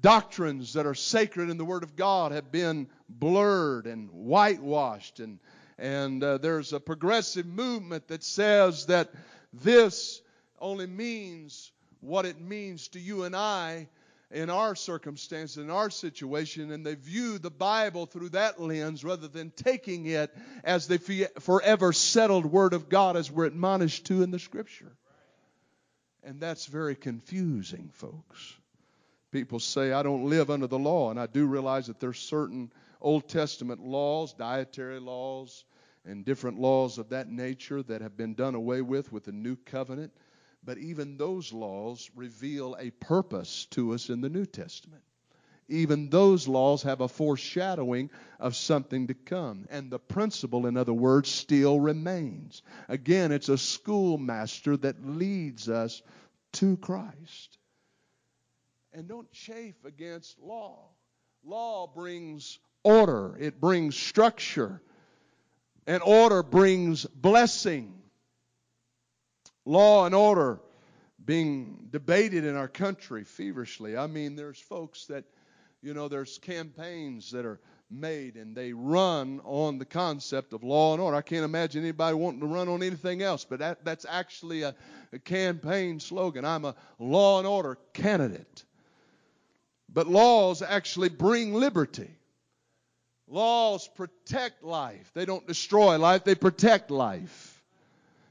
[0.00, 5.20] Doctrines that are sacred in the Word of God have been blurred and whitewashed.
[5.20, 5.38] And,
[5.78, 9.10] and uh, there's a progressive movement that says that
[9.52, 10.22] this
[10.60, 13.88] only means what it means to you and I
[14.30, 19.26] in our circumstance, in our situation, and they view the Bible through that lens rather
[19.26, 20.32] than taking it
[20.62, 20.98] as the
[21.40, 24.92] forever settled Word of God as we're admonished to in the Scripture.
[26.22, 28.54] And that's very confusing, folks.
[29.32, 32.72] People say, I don't live under the law, and I do realize that there's certain
[33.00, 35.64] Old Testament laws, dietary laws,
[36.04, 39.56] and different laws of that nature that have been done away with with the new
[39.56, 40.12] covenant.
[40.62, 45.02] But even those laws reveal a purpose to us in the New Testament.
[45.68, 49.66] Even those laws have a foreshadowing of something to come.
[49.70, 52.62] And the principle, in other words, still remains.
[52.88, 56.02] Again, it's a schoolmaster that leads us
[56.54, 57.58] to Christ.
[58.92, 60.88] And don't chafe against law.
[61.44, 64.82] Law brings order, it brings structure,
[65.86, 67.99] and order brings blessing.
[69.64, 70.60] Law and order
[71.24, 73.96] being debated in our country feverishly.
[73.96, 75.24] I mean, there's folks that,
[75.82, 80.92] you know, there's campaigns that are made and they run on the concept of law
[80.92, 81.16] and order.
[81.16, 84.74] I can't imagine anybody wanting to run on anything else, but that, that's actually a,
[85.12, 86.44] a campaign slogan.
[86.44, 88.64] I'm a law and order candidate.
[89.92, 92.10] But laws actually bring liberty.
[93.26, 95.10] Laws protect life.
[95.14, 97.49] They don't destroy life, they protect life.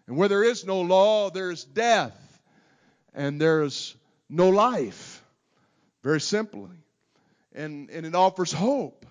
[0.09, 2.41] And where there is no law, there's death
[3.13, 3.95] and there's
[4.27, 5.23] no life.
[6.01, 6.75] Very simply.
[7.53, 9.05] And, and it offers hope.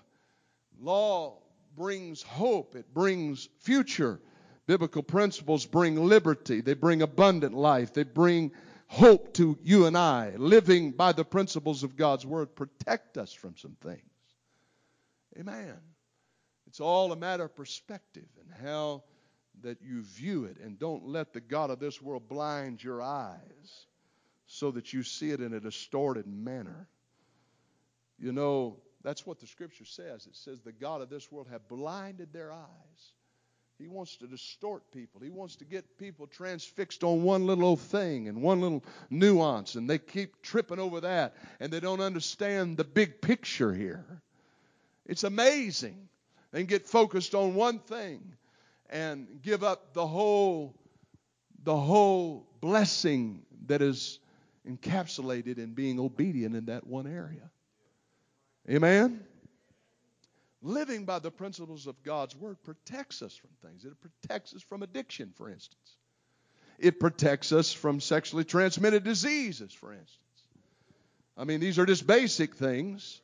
[0.81, 1.37] Law
[1.77, 4.19] brings hope, it brings future.
[4.67, 8.51] Biblical principles bring liberty, they bring abundant life, they bring
[8.87, 10.33] hope to you and I.
[10.35, 14.01] Living by the principles of God's Word protect us from some things.
[15.39, 15.77] Amen.
[16.67, 19.03] It's all a matter of perspective and how
[19.63, 20.57] that you view it.
[20.63, 23.85] And don't let the God of this world blind your eyes
[24.47, 26.87] so that you see it in a distorted manner.
[28.17, 30.25] You know, that's what the scripture says.
[30.25, 33.13] It says the God of this world have blinded their eyes.
[33.77, 35.21] He wants to distort people.
[35.21, 39.75] He wants to get people transfixed on one little old thing and one little nuance,
[39.75, 44.05] and they keep tripping over that, and they don't understand the big picture here.
[45.05, 46.09] It's amazing.
[46.51, 48.33] They get focused on one thing
[48.89, 50.75] and give up the whole
[51.63, 54.19] the whole blessing that is
[54.67, 57.49] encapsulated in being obedient in that one area.
[58.69, 59.21] Amen?
[60.61, 63.85] Living by the principles of God's Word protects us from things.
[63.85, 65.95] It protects us from addiction, for instance.
[66.77, 70.19] It protects us from sexually transmitted diseases, for instance.
[71.37, 73.21] I mean, these are just basic things.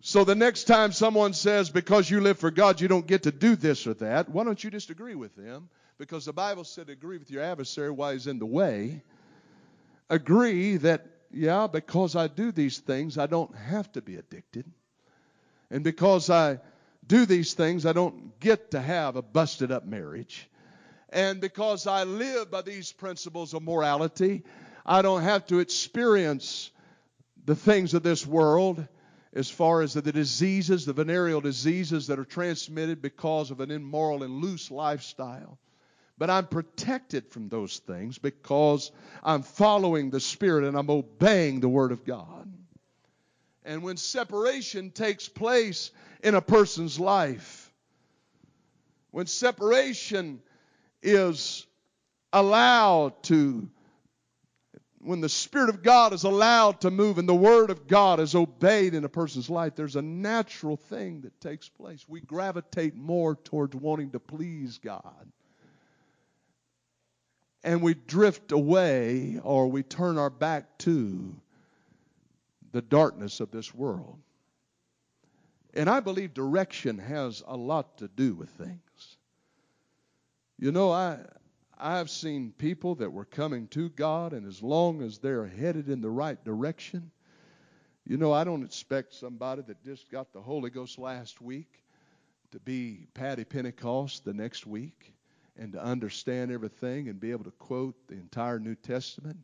[0.00, 3.32] So the next time someone says, because you live for God, you don't get to
[3.32, 5.68] do this or that, why don't you just agree with them?
[5.98, 9.02] Because the Bible said, agree with your adversary while he's in the way.
[10.10, 14.64] Agree that yeah, because I do these things, I don't have to be addicted.
[15.70, 16.60] And because I
[17.06, 20.48] do these things, I don't get to have a busted up marriage.
[21.10, 24.44] And because I live by these principles of morality,
[24.84, 26.70] I don't have to experience
[27.44, 28.86] the things of this world
[29.36, 34.22] as far as the diseases, the venereal diseases that are transmitted because of an immoral
[34.22, 35.58] and loose lifestyle.
[36.16, 38.90] But I'm protected from those things because
[39.22, 42.50] I'm following the Spirit and I'm obeying the Word of God.
[43.62, 45.90] And when separation takes place
[46.22, 47.70] in a person's life,
[49.10, 50.40] when separation
[51.02, 51.66] is
[52.32, 53.68] allowed to,
[55.00, 58.34] when the Spirit of God is allowed to move and the Word of God is
[58.34, 62.08] obeyed in a person's life, there's a natural thing that takes place.
[62.08, 65.26] We gravitate more towards wanting to please God
[67.66, 71.34] and we drift away or we turn our back to
[72.70, 74.18] the darkness of this world.
[75.74, 79.16] And I believe direction has a lot to do with things.
[80.58, 81.18] You know, I
[81.78, 86.00] I've seen people that were coming to God and as long as they're headed in
[86.00, 87.10] the right direction,
[88.06, 91.82] you know, I don't expect somebody that just got the Holy Ghost last week
[92.52, 95.12] to be Patty Pentecost the next week
[95.58, 99.38] and to understand everything and be able to quote the entire New Testament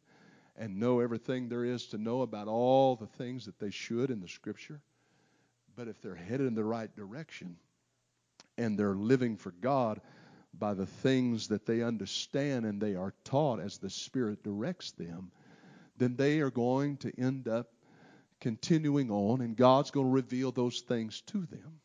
[0.56, 4.20] and know everything there is to know about all the things that they should in
[4.20, 4.80] the Scripture.
[5.76, 7.56] But if they're headed in the right direction
[8.56, 10.00] and they're living for God
[10.58, 15.30] by the things that they understand and they are taught as the Spirit directs them,
[15.96, 17.72] then they are going to end up
[18.40, 21.80] continuing on and God's going to reveal those things to them.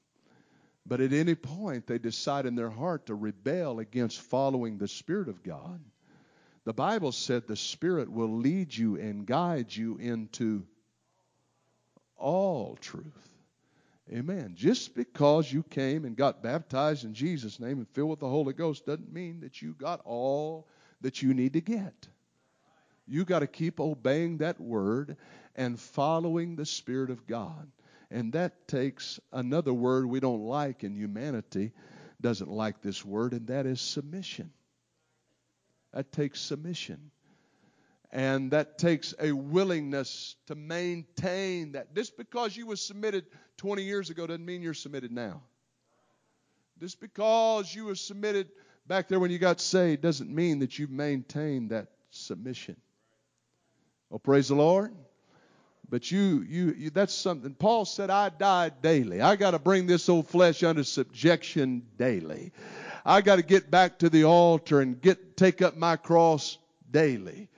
[0.85, 5.27] But at any point they decide in their heart to rebel against following the Spirit
[5.27, 5.81] of God,
[6.63, 10.65] the Bible said the Spirit will lead you and guide you into
[12.17, 13.36] all truth.
[14.11, 14.53] Amen.
[14.55, 18.53] Just because you came and got baptized in Jesus' name and filled with the Holy
[18.53, 20.67] Ghost doesn't mean that you got all
[21.01, 22.07] that you need to get.
[23.05, 25.17] You got to keep obeying that word
[25.55, 27.69] and following the Spirit of God.
[28.09, 31.73] And that takes another word we don't like in humanity,
[32.21, 34.51] doesn't like this word, and that is submission.
[35.93, 37.11] That takes submission.
[38.11, 41.93] And that takes a willingness to maintain that.
[41.93, 43.25] Just because you were submitted
[43.57, 45.41] 20 years ago doesn't mean you're submitted now.
[46.79, 48.49] Just because you were submitted
[48.87, 52.77] back there when you got saved doesn't mean that you've maintained that submission.
[54.11, 54.93] Oh, praise the Lord.
[55.89, 57.53] But you, you, you that's something.
[57.53, 59.21] Paul said, I die daily.
[59.21, 62.51] I got to bring this old flesh under subjection daily.
[63.05, 66.57] I got to get back to the altar and get take up my cross
[66.91, 67.49] daily.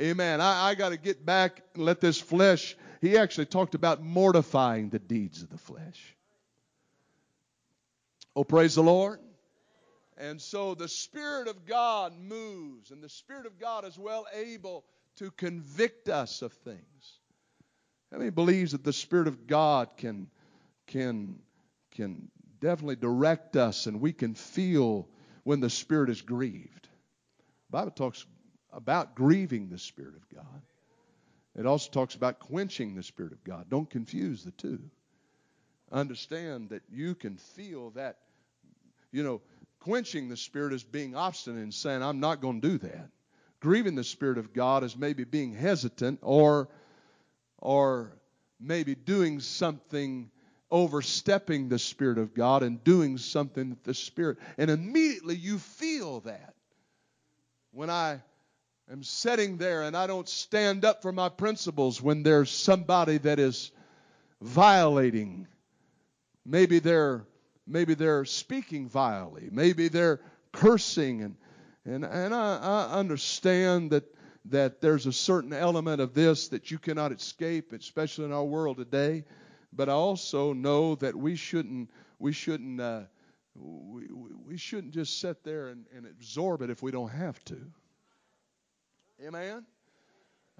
[0.00, 0.40] Amen.
[0.40, 2.76] I, I got to get back and let this flesh.
[3.00, 6.16] He actually talked about mortifying the deeds of the flesh.
[8.34, 9.20] Oh, praise the Lord.
[10.16, 14.84] And so the Spirit of God moves, and the Spirit of God is well able
[15.16, 17.18] to convict us of things.
[18.12, 20.28] How many believes that the Spirit of God can
[20.86, 21.38] can
[21.92, 22.30] can
[22.60, 25.08] definitely direct us and we can feel
[25.44, 26.88] when the Spirit is grieved?
[27.70, 28.26] The Bible talks
[28.72, 30.62] about grieving the Spirit of God.
[31.56, 33.66] It also talks about quenching the Spirit of God.
[33.68, 34.80] Don't confuse the two.
[35.90, 38.18] Understand that you can feel that,
[39.10, 39.40] you know,
[39.80, 43.08] quenching the Spirit is being obstinate and saying, I'm not going to do that.
[43.58, 46.68] Grieving the Spirit of God is maybe being hesitant or
[47.58, 48.16] or
[48.58, 50.30] maybe doing something
[50.70, 56.20] overstepping the Spirit of God and doing something that the Spirit, and immediately you feel
[56.20, 56.54] that.
[57.72, 58.20] When I
[58.90, 63.38] am sitting there and I don't stand up for my principles, when there's somebody that
[63.38, 63.70] is
[64.40, 65.46] violating,
[66.44, 67.24] maybe they're
[67.66, 70.20] maybe they're speaking vilely, maybe they're
[70.52, 71.36] cursing, and
[71.84, 74.04] and and I, I understand that
[74.46, 78.78] that there's a certain element of this that you cannot escape, especially in our world
[78.78, 79.24] today.
[79.72, 83.02] But I also know that we shouldn't we shouldn't uh,
[83.54, 84.06] we,
[84.46, 87.60] we shouldn't just sit there and, and absorb it if we don't have to.
[89.26, 89.66] Amen.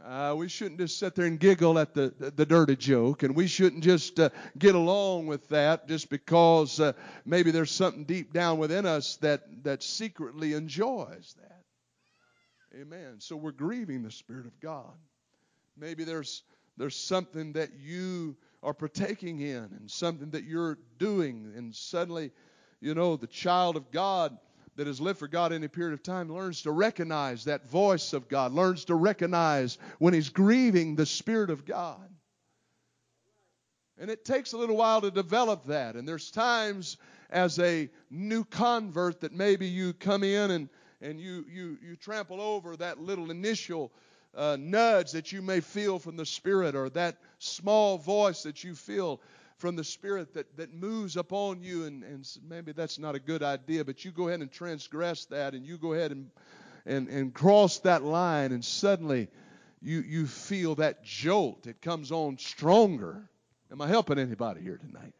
[0.04, 3.46] Uh, we shouldn't just sit there and giggle at the, the, dirty joke, and we
[3.46, 6.92] shouldn't just uh, get along with that just because uh,
[7.24, 11.64] maybe there's something deep down within us that, that secretly enjoys that.
[12.78, 13.16] Amen.
[13.18, 14.92] So we're grieving the Spirit of God.
[15.76, 16.42] Maybe there's
[16.76, 22.30] there's something that you are partaking in and something that you're doing, and suddenly,
[22.80, 24.36] you know, the child of God
[24.76, 28.28] that has lived for God any period of time learns to recognize that voice of
[28.28, 32.08] God, learns to recognize when he's grieving the Spirit of God.
[33.98, 35.94] And it takes a little while to develop that.
[35.94, 36.96] And there's times
[37.28, 40.68] as a new convert that maybe you come in and
[41.00, 43.92] and you, you, you trample over that little initial
[44.34, 48.74] uh, nudge that you may feel from the Spirit or that small voice that you
[48.74, 49.20] feel
[49.60, 51.84] from the Spirit that, that moves upon you.
[51.84, 55.54] And, and maybe that's not a good idea, but you go ahead and transgress that
[55.54, 56.30] and you go ahead and,
[56.86, 59.28] and, and cross that line, and suddenly
[59.82, 61.66] you, you feel that jolt.
[61.66, 63.28] It comes on stronger.
[63.70, 65.14] Am I helping anybody here tonight?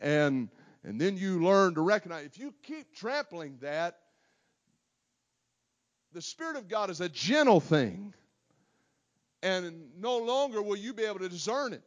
[0.00, 0.48] And
[0.82, 3.98] and then you learn to recognize if you keep trampling that,
[6.12, 8.14] the Spirit of God is a gentle thing.
[9.42, 11.82] And no longer will you be able to discern it.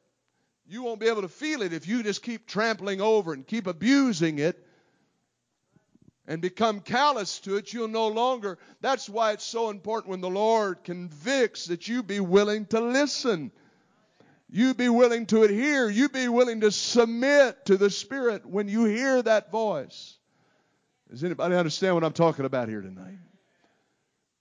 [0.67, 3.67] You won't be able to feel it if you just keep trampling over and keep
[3.67, 4.65] abusing it
[6.25, 7.73] and become callous to it.
[7.73, 8.57] You'll no longer.
[8.81, 13.51] That's why it's so important when the Lord convicts that you be willing to listen.
[14.49, 15.89] You be willing to adhere.
[15.89, 20.17] You be willing to submit to the Spirit when you hear that voice.
[21.09, 23.17] Does anybody understand what I'm talking about here tonight?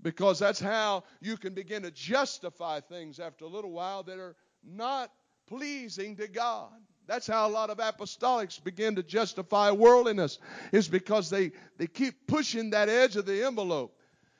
[0.03, 4.35] because that's how you can begin to justify things after a little while that are
[4.65, 5.11] not
[5.53, 6.71] pleasing to God.
[7.07, 10.39] That's how a lot of apostolics begin to justify worldliness,
[10.73, 13.95] is because they, they keep pushing that edge of the envelope.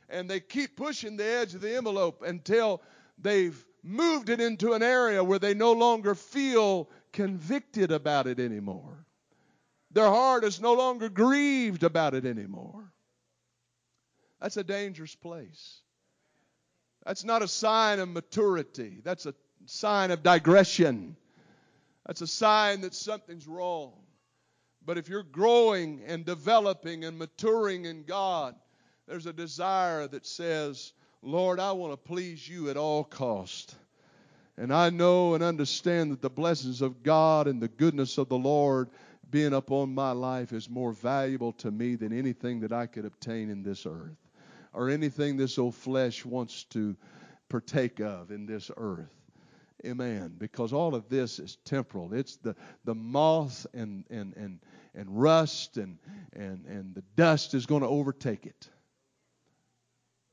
[0.09, 2.83] And they keep pushing the edge of the envelope until
[3.19, 9.05] they've moved it into an area where they no longer feel convicted about it anymore.
[9.91, 12.91] Their heart is no longer grieved about it anymore.
[14.41, 15.81] That's a dangerous place.
[17.05, 19.01] That's not a sign of maturity.
[19.05, 19.35] That's a
[19.67, 21.17] sign of digression.
[22.07, 23.93] That's a sign that something's wrong.
[24.85, 28.55] But if you're growing and developing and maturing in God,
[29.07, 30.93] there's a desire that says,
[31.23, 33.77] Lord, I want to please you at all cost.
[34.57, 38.39] And I know and understand that the blessings of God and the goodness of the
[38.39, 38.91] Lord
[39.31, 43.51] being upon my life is more valuable to me than anything that I could obtain
[43.51, 44.17] in this earth
[44.73, 46.97] or anything this old flesh wants to
[47.49, 49.22] partake of in this earth.
[49.85, 50.35] Amen.
[50.39, 52.15] Because all of this is temporal.
[52.15, 52.55] It's the,
[52.85, 54.61] the moth and, and, and,
[54.95, 55.99] and rust and,
[56.33, 58.69] and, and the dust is going to overtake it.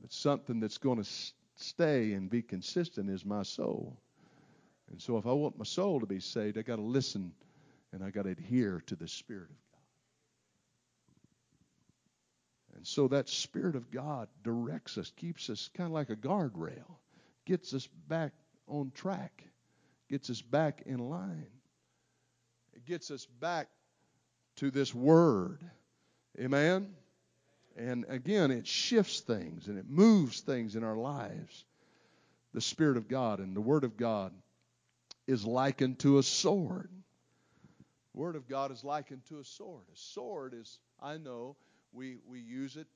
[0.02, 1.10] But something that's going to
[1.56, 3.98] stay and be consistent is my soul.
[4.92, 7.32] And so if I want my soul to be saved, I got to listen
[7.92, 9.82] and I got to adhere to the Spirit of God.
[12.76, 16.98] And so that Spirit of God directs us, keeps us kind of like a guardrail,
[17.46, 18.32] gets us back
[18.70, 19.44] on track.
[20.10, 21.48] gets us back in line.
[22.74, 23.68] It gets us back
[24.58, 25.64] to this Word.
[26.40, 26.94] Amen?
[27.76, 31.66] And again, it shifts things and it moves things in our lives.
[32.54, 34.34] The Spirit of God and the Word of God
[35.28, 36.90] is likened to a sword.
[38.14, 39.84] The Word of God is likened to a sword.
[39.94, 41.56] A sword is, I know,
[41.92, 42.88] we, we use it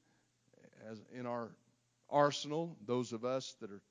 [0.89, 1.51] as in our
[2.09, 2.76] arsenal.
[2.86, 3.82] Those of us that are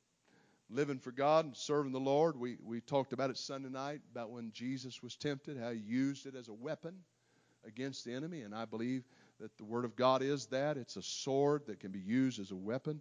[0.73, 4.31] living for God and serving the Lord, we, we talked about it Sunday night about
[4.31, 6.95] when Jesus was tempted, how he used it as a weapon
[7.67, 8.41] against the enemy.
[8.41, 9.05] And I believe
[9.41, 10.77] that the Word of God is that.
[10.77, 13.01] It's a sword that can be used as a weapon.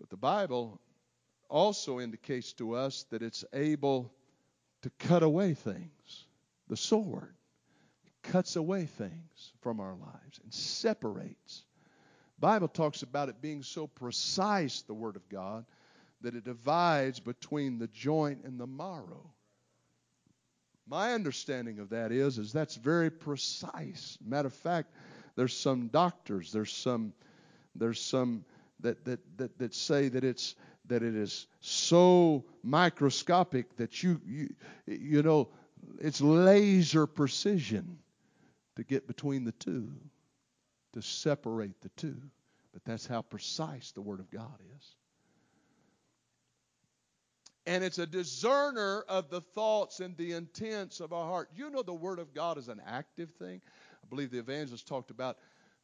[0.00, 0.80] But the Bible
[1.48, 4.12] also indicates to us that it's able
[4.82, 6.26] to cut away things.
[6.68, 7.34] The sword
[8.22, 11.64] cuts away things from our lives and separates.
[12.38, 15.64] Bible talks about it being so precise, the Word of God,
[16.22, 19.32] that it divides between the joint and the marrow.
[20.86, 24.18] My understanding of that is, is that's very precise.
[24.24, 24.92] Matter of fact,
[25.36, 27.12] there's some doctors, there's some,
[27.74, 28.44] there's some
[28.80, 30.54] that, that, that, that say that it's
[30.86, 34.54] that it is so microscopic that you, you,
[34.86, 35.48] you know,
[36.00, 37.98] it's laser precision
[38.76, 39.92] to get between the two,
[40.92, 42.16] to separate the two.
[42.72, 44.96] But that's how precise the Word of God is.
[47.66, 51.48] And it's a discerner of the thoughts and the intents of our heart.
[51.54, 53.60] You know, the Word of God is an active thing.
[54.02, 55.38] I believe the evangelist talked about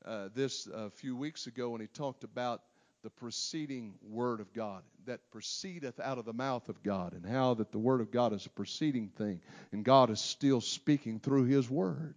[0.05, 2.63] uh, this a few weeks ago when he talked about
[3.05, 7.55] the preceding word of God that proceedeth out of the mouth of God, and how
[7.55, 9.41] that the word of God is a preceding thing,
[9.73, 12.15] and God is still speaking through his word.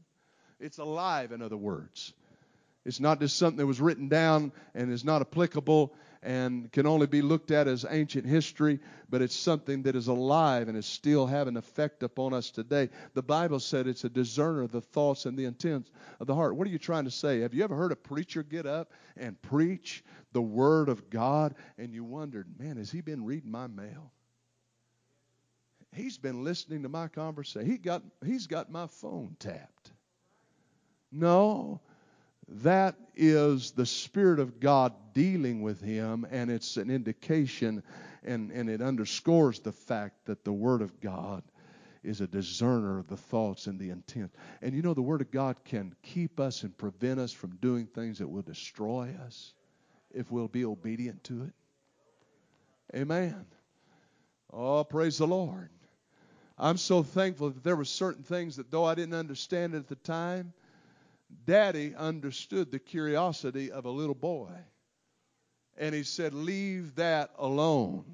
[0.59, 2.13] It's alive, in other words.
[2.83, 5.93] It's not just something that was written down and is not applicable
[6.23, 10.67] and can only be looked at as ancient history, but it's something that is alive
[10.67, 12.89] and is still having effect upon us today.
[13.15, 16.55] The Bible said it's a discerner of the thoughts and the intents of the heart.
[16.55, 17.39] What are you trying to say?
[17.39, 21.91] Have you ever heard a preacher get up and preach the Word of God and
[21.93, 24.11] you wondered, man, has he been reading my mail?
[25.93, 27.69] He's been listening to my conversation.
[27.69, 29.91] He got, he's got my phone tapped.
[31.11, 31.81] No,
[32.47, 37.83] that is the Spirit of God dealing with him, and it's an indication
[38.23, 41.43] and, and it underscores the fact that the Word of God
[42.03, 44.33] is a discerner of the thoughts and the intent.
[44.61, 47.85] And you know, the Word of God can keep us and prevent us from doing
[47.85, 49.53] things that will destroy us
[50.11, 51.53] if we'll be obedient to it.
[52.95, 53.45] Amen.
[54.51, 55.69] Oh, praise the Lord.
[56.57, 59.87] I'm so thankful that there were certain things that though I didn't understand it at
[59.87, 60.53] the time,
[61.45, 64.51] Daddy understood the curiosity of a little boy.
[65.77, 68.05] And he said, Leave that alone.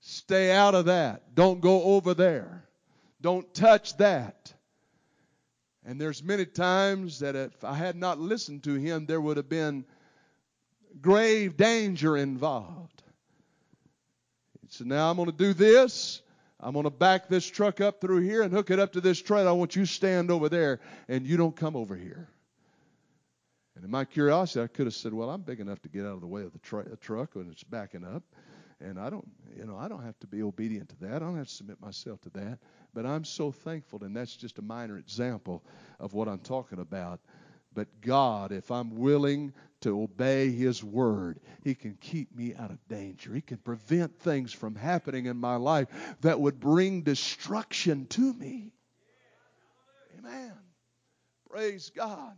[0.00, 1.34] Stay out of that.
[1.34, 2.64] Don't go over there.
[3.20, 4.52] Don't touch that.
[5.84, 9.48] And there's many times that if I had not listened to him, there would have
[9.48, 9.84] been
[11.00, 13.02] grave danger involved.
[14.68, 16.20] So Now I'm going to do this.
[16.60, 19.22] I'm going to back this truck up through here and hook it up to this
[19.22, 19.48] trailer.
[19.48, 22.28] I want you to stand over there and you don't come over here.
[23.78, 26.14] And in my curiosity, I could have said, "Well, I'm big enough to get out
[26.14, 28.24] of the way of the tra- truck when it's backing up,
[28.80, 29.24] and I don't,
[29.56, 31.14] you know, I don't have to be obedient to that.
[31.14, 32.58] I don't have to submit myself to that."
[32.92, 35.62] But I'm so thankful, and that's just a minor example
[36.00, 37.20] of what I'm talking about.
[37.72, 39.52] But God, if I'm willing
[39.82, 43.32] to obey His word, He can keep me out of danger.
[43.32, 45.86] He can prevent things from happening in my life
[46.22, 48.72] that would bring destruction to me.
[50.18, 50.58] Amen.
[51.48, 52.36] Praise God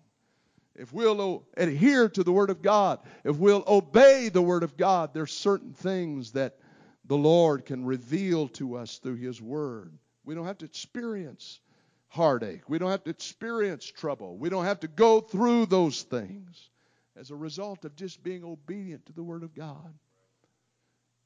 [0.81, 5.13] if we'll adhere to the Word of God, if we'll obey the Word of God,
[5.13, 6.57] there's certain things that
[7.05, 9.93] the Lord can reveal to us through His Word.
[10.25, 11.61] We don't have to experience
[12.09, 12.63] heartache.
[12.67, 14.39] We don't have to experience trouble.
[14.39, 16.71] We don't have to go through those things
[17.15, 19.93] as a result of just being obedient to the Word of God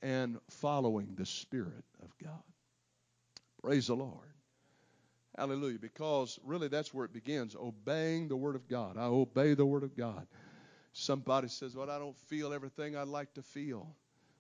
[0.03, 2.43] and following the Spirit of God.
[3.63, 4.34] Praise the Lord.
[5.37, 5.79] Hallelujah.
[5.79, 8.97] Because really that's where it begins obeying the Word of God.
[8.97, 10.27] I obey the Word of God.
[10.93, 13.89] Somebody says, Well, I don't feel everything I'd like to feel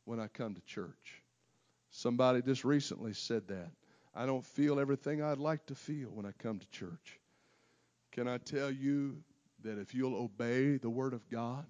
[0.05, 1.23] when I come to church.
[1.91, 3.71] Somebody just recently said that.
[4.15, 7.21] I don't feel everything I'd like to feel when I come to church.
[8.13, 9.17] Can I tell you
[9.65, 11.67] that if you'll obey the Word of God,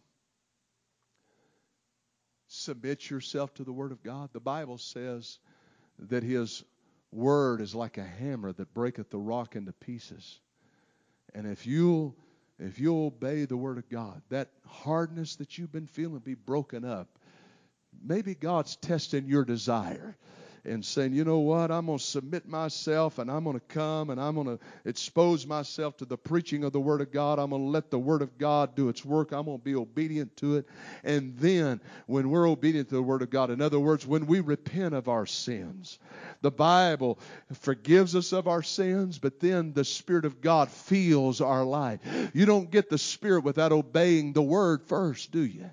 [2.49, 5.39] submit yourself to the Word of God, the Bible says
[5.99, 6.63] that His
[7.15, 10.41] word is like a hammer that breaketh the rock into pieces.
[11.35, 12.17] And if you'll
[12.59, 16.85] if you'll obey the word of God, that hardness that you've been feeling be broken
[16.85, 17.09] up.
[18.03, 20.17] Maybe God's testing your desire.
[20.65, 24.11] And saying, you know what, I'm going to submit myself and I'm going to come
[24.11, 27.39] and I'm going to expose myself to the preaching of the Word of God.
[27.39, 29.33] I'm going to let the Word of God do its work.
[29.33, 30.69] I'm going to be obedient to it.
[31.03, 34.41] And then, when we're obedient to the Word of God, in other words, when we
[34.41, 35.99] repent of our sins,
[36.41, 37.19] the Bible
[37.61, 42.01] forgives us of our sins, but then the Spirit of God feels our life.
[42.33, 45.71] You don't get the Spirit without obeying the Word first, do you?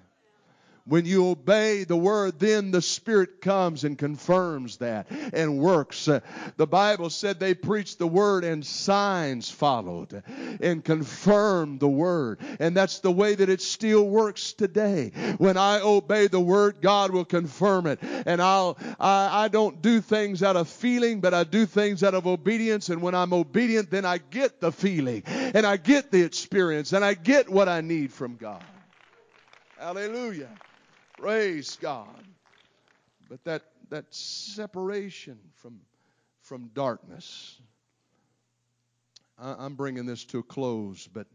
[0.86, 6.08] When you obey the word, then the Spirit comes and confirms that and works.
[6.08, 6.22] Uh,
[6.58, 10.24] the Bible said they preached the word and signs followed
[10.60, 12.40] and confirmed the word.
[12.60, 15.12] And that's the way that it still works today.
[15.38, 18.00] When I obey the word, God will confirm it.
[18.02, 22.16] And I'll, I, I don't do things out of feeling, but I do things out
[22.16, 22.90] of obedience.
[22.90, 27.06] And when I'm obedient, then I get the feeling and I get the experience and
[27.06, 28.64] I get what I need from God.
[29.78, 30.50] Hallelujah.
[31.22, 32.24] Praise God.
[33.30, 33.62] But that
[33.92, 35.80] that separation from
[36.42, 37.60] from darkness.
[39.38, 41.28] I, I'm bringing this to a close, but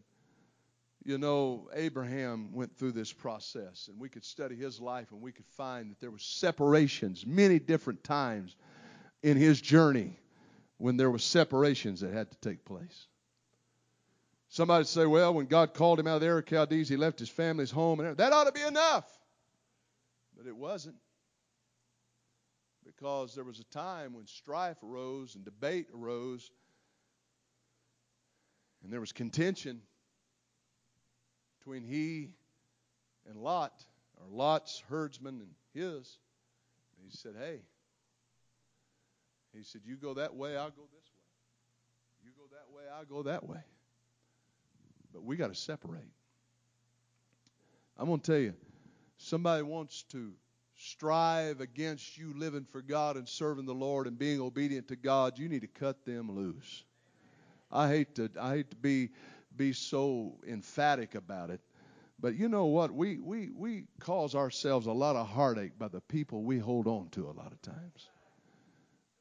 [1.05, 5.30] you know, Abraham went through this process, and we could study his life, and we
[5.30, 8.57] could find that there were separations many different times
[9.22, 10.18] in his journey
[10.78, 13.07] when there were separations that had to take place.
[14.49, 17.70] Somebody say, well, when God called him out of the Chaldees, he left his family's
[17.70, 19.05] home, and that ought to be enough.
[20.37, 20.97] But it wasn't.
[22.84, 26.51] Because there was a time when strife arose and debate arose,
[28.82, 29.80] and there was contention
[31.59, 32.30] between he
[33.28, 33.84] and Lot,
[34.20, 36.18] or Lot's herdsman and his.
[36.97, 37.62] And he said, Hey,
[39.53, 42.24] he said, You go that way, I'll go this way.
[42.24, 43.64] You go that way, I'll go that way.
[45.12, 46.12] But we got to separate.
[47.99, 48.55] I'm going to tell you,
[49.16, 50.32] somebody wants to
[50.76, 55.38] strive against you living for God and serving the Lord and being obedient to God,
[55.38, 56.84] you need to cut them loose.
[57.70, 59.10] I hate to I hate to be
[59.56, 61.60] be so emphatic about it.
[62.18, 62.92] But you know what?
[62.92, 67.08] We we we cause ourselves a lot of heartache by the people we hold on
[67.10, 68.08] to a lot of times.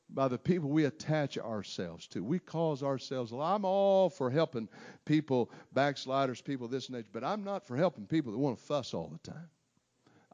[0.10, 2.24] By the people we attach ourselves to.
[2.24, 4.70] We cause ourselves I'm all for helping
[5.04, 8.64] people, backsliders, people this and that, but I'm not for helping people that want to
[8.64, 9.50] fuss all the time.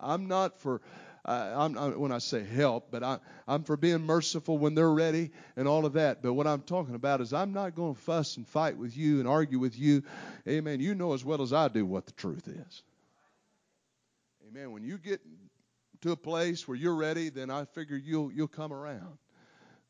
[0.02, 0.82] I'm not for
[1.24, 5.32] I'm, I'm, when I say help, but I, I'm for being merciful when they're ready
[5.56, 6.24] and all of that.
[6.24, 9.20] But what I'm talking about is I'm not going to fuss and fight with you
[9.20, 10.04] and argue with you.
[10.48, 10.80] Amen.
[10.80, 12.84] You know as well as I do what the truth is.
[14.50, 14.72] Amen.
[14.72, 15.22] When you get
[16.02, 19.18] to a place where you're ready, then I figure you'll you'll come around.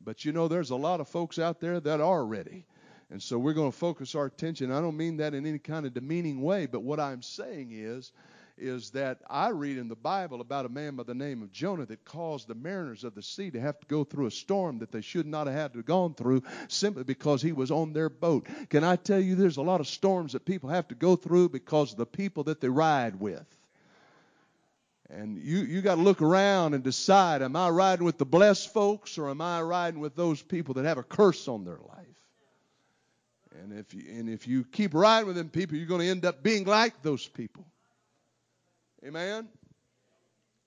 [0.03, 2.65] But you know, there's a lot of folks out there that are ready.
[3.09, 4.71] And so we're going to focus our attention.
[4.71, 8.11] I don't mean that in any kind of demeaning way, but what I'm saying is
[8.57, 11.85] is that I read in the Bible about a man by the name of Jonah
[11.85, 14.91] that caused the mariners of the sea to have to go through a storm that
[14.91, 18.09] they should not have had to have gone through simply because he was on their
[18.09, 18.47] boat.
[18.69, 21.49] Can I tell you there's a lot of storms that people have to go through
[21.49, 23.45] because of the people that they ride with.
[25.09, 28.73] And you, you got to look around and decide am I riding with the blessed
[28.73, 32.07] folks or am I riding with those people that have a curse on their life?
[33.61, 36.25] And if you, and if you keep riding with them people, you're going to end
[36.25, 37.65] up being like those people.
[39.05, 39.47] Amen?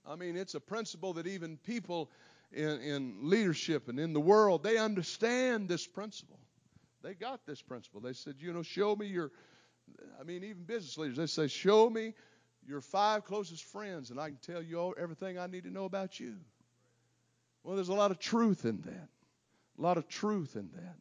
[0.06, 2.10] I mean, it's a principle that even people
[2.52, 6.38] in, in leadership and in the world, they understand this principle.
[7.02, 8.00] They got this principle.
[8.00, 9.30] They said, you know, show me your,
[10.20, 12.14] I mean, even business leaders, they say, show me
[12.66, 16.18] your five closest friends, and I can tell you everything I need to know about
[16.18, 16.36] you.
[17.62, 19.08] Well, there's a lot of truth in that.
[19.78, 20.96] A lot of truth in that.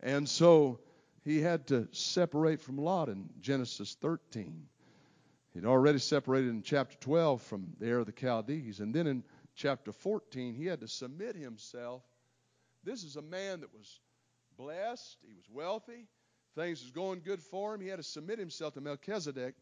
[0.00, 0.80] And so
[1.24, 4.66] he had to separate from Lot in Genesis 13.
[5.56, 8.80] He'd already separated in chapter 12 from the Ur of the Chaldees.
[8.80, 12.02] And then in chapter 14, he had to submit himself.
[12.84, 14.00] This is a man that was
[14.58, 16.08] blessed, he was wealthy,
[16.56, 17.80] things was going good for him.
[17.80, 19.54] He had to submit himself to Melchizedek,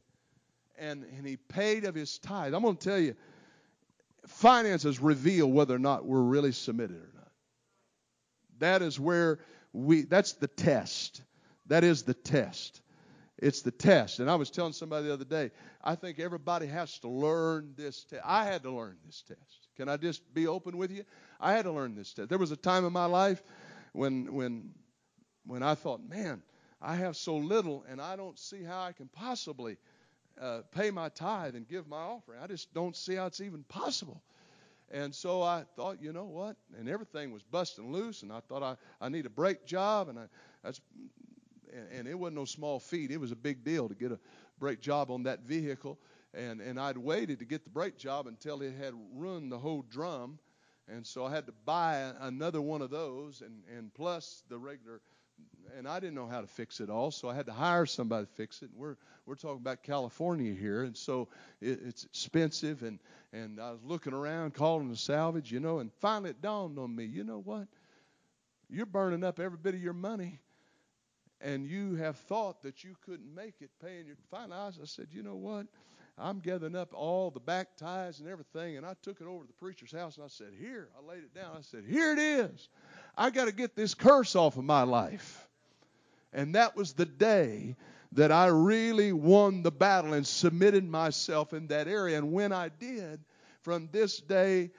[0.76, 2.54] and, and he paid of his tithe.
[2.54, 3.14] I'm going to tell you,
[4.26, 7.30] finances reveal whether or not we're really submitted or not.
[8.58, 9.38] That is where
[9.72, 11.22] we, that's the test.
[11.66, 12.80] That is the test.
[13.38, 14.20] It's the test.
[14.20, 15.50] And I was telling somebody the other day,
[15.82, 18.22] I think everybody has to learn this test.
[18.24, 19.68] I had to learn this test.
[19.76, 21.04] Can I just be open with you?
[21.40, 22.28] I had to learn this test.
[22.28, 23.42] There was a time in my life
[23.92, 24.70] when when
[25.46, 26.42] when I thought, man,
[26.80, 29.78] I have so little and I don't see how I can possibly
[30.40, 32.40] uh, pay my tithe and give my offering.
[32.40, 34.22] I just don't see how it's even possible.
[34.90, 36.56] And so I thought, you know what?
[36.78, 40.18] And everything was busting loose, and I thought I, I need a brake job, and
[40.18, 40.26] I,
[40.62, 40.80] that's
[41.74, 43.10] and, and it wasn't no small feat.
[43.10, 44.18] It was a big deal to get a
[44.58, 45.98] brake job on that vehicle.
[46.32, 49.82] And, and I'd waited to get the brake job until it had run the whole
[49.82, 50.38] drum.
[50.88, 55.00] And so I had to buy another one of those, and, and plus the regular.
[55.76, 58.26] And I didn't know how to fix it all, so I had to hire somebody
[58.26, 58.70] to fix it.
[58.70, 58.96] And we're
[59.26, 61.28] we're talking about California here, and so
[61.62, 62.82] it, it's expensive.
[62.82, 62.98] And
[63.32, 66.94] and I was looking around, calling the salvage, you know, and finally it dawned on
[66.94, 67.66] me, you know what?
[68.68, 70.40] You're burning up every bit of your money,
[71.40, 74.16] and you have thought that you couldn't make it paying your.
[74.30, 75.66] Finally, I said, you know what?
[76.16, 79.46] I'm gathering up all the back ties and everything, and I took it over to
[79.48, 81.56] the preacher's house and I said, Here, I laid it down.
[81.58, 82.68] I said, Here it is.
[83.16, 85.48] I got to get this curse off of my life.
[86.32, 87.74] And that was the day
[88.12, 92.16] that I really won the battle and submitted myself in that area.
[92.16, 93.20] And when I did,
[93.62, 94.70] from this day,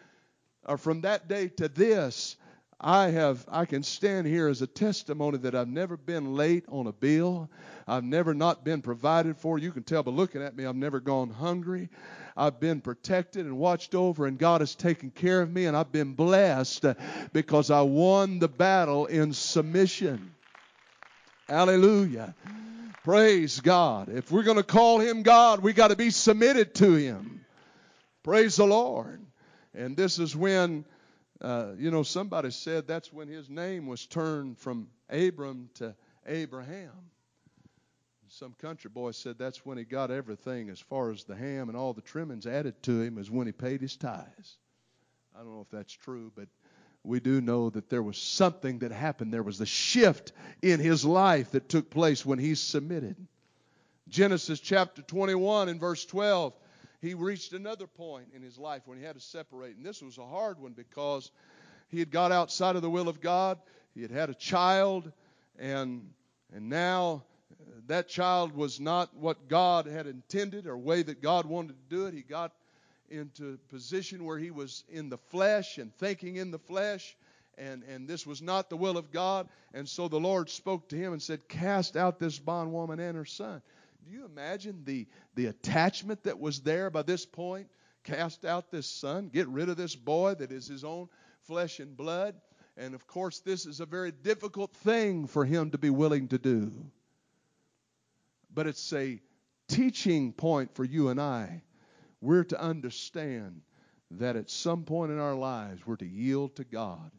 [0.65, 2.37] or from that day to this,
[2.85, 6.85] I have I can stand here as a testimony that I've never been late on
[6.85, 7.49] a bill.
[7.87, 9.57] I've never not been provided for.
[9.57, 11.89] You can tell by looking at me, I've never gone hungry.
[12.37, 15.91] I've been protected and watched over, and God has taken care of me, and I've
[15.91, 16.85] been blessed
[17.33, 20.35] because I won the battle in submission.
[21.49, 22.35] Hallelujah.
[23.03, 24.09] Praise God.
[24.09, 27.45] If we're going to call him God, we got to be submitted to him.
[28.21, 29.21] Praise the Lord.
[29.73, 30.85] And this is when
[31.41, 36.91] uh, you know, somebody said that's when his name was turned from Abram to Abraham.
[38.27, 41.77] Some country boy said that's when he got everything as far as the ham and
[41.77, 44.57] all the trimmings added to him is when he paid his tithes.
[45.35, 46.47] I don't know if that's true, but
[47.03, 49.33] we do know that there was something that happened.
[49.33, 50.31] There was the shift
[50.61, 53.15] in his life that took place when he submitted.
[54.09, 56.53] Genesis chapter 21 and verse 12
[57.05, 59.75] he reached another point in his life when he had to separate.
[59.77, 61.31] And this was a hard one because
[61.89, 63.59] he had got outside of the will of God.
[63.93, 65.11] He had had a child,
[65.57, 66.09] and,
[66.53, 71.45] and now uh, that child was not what God had intended or way that God
[71.45, 72.13] wanted to do it.
[72.13, 72.51] He got
[73.09, 77.15] into a position where he was in the flesh and thinking in the flesh.
[77.57, 79.47] And, and this was not the will of God.
[79.73, 83.25] And so the Lord spoke to him and said, Cast out this bondwoman and her
[83.25, 83.61] son.
[84.05, 87.67] Do you imagine the, the attachment that was there by this point?
[88.03, 91.09] Cast out this son, get rid of this boy that is his own
[91.41, 92.35] flesh and blood.
[92.77, 96.37] And of course, this is a very difficult thing for him to be willing to
[96.37, 96.71] do.
[98.53, 99.19] But it's a
[99.67, 101.63] teaching point for you and I.
[102.21, 103.61] We're to understand
[104.11, 107.11] that at some point in our lives, we're to yield to God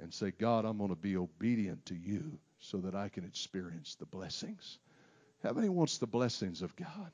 [0.00, 3.96] and say, God, I'm going to be obedient to you so that I can experience
[3.96, 4.78] the blessings.
[5.42, 7.12] How many wants the blessings of God?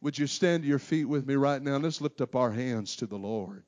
[0.00, 1.76] Would you stand to your feet with me right now?
[1.76, 3.64] Let's lift up our hands to the Lord.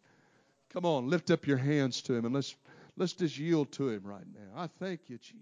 [0.71, 2.57] Come on, lift up your hands to Him and let's
[2.97, 4.63] let's just yield to Him right now.
[4.63, 5.41] I thank you, Jesus.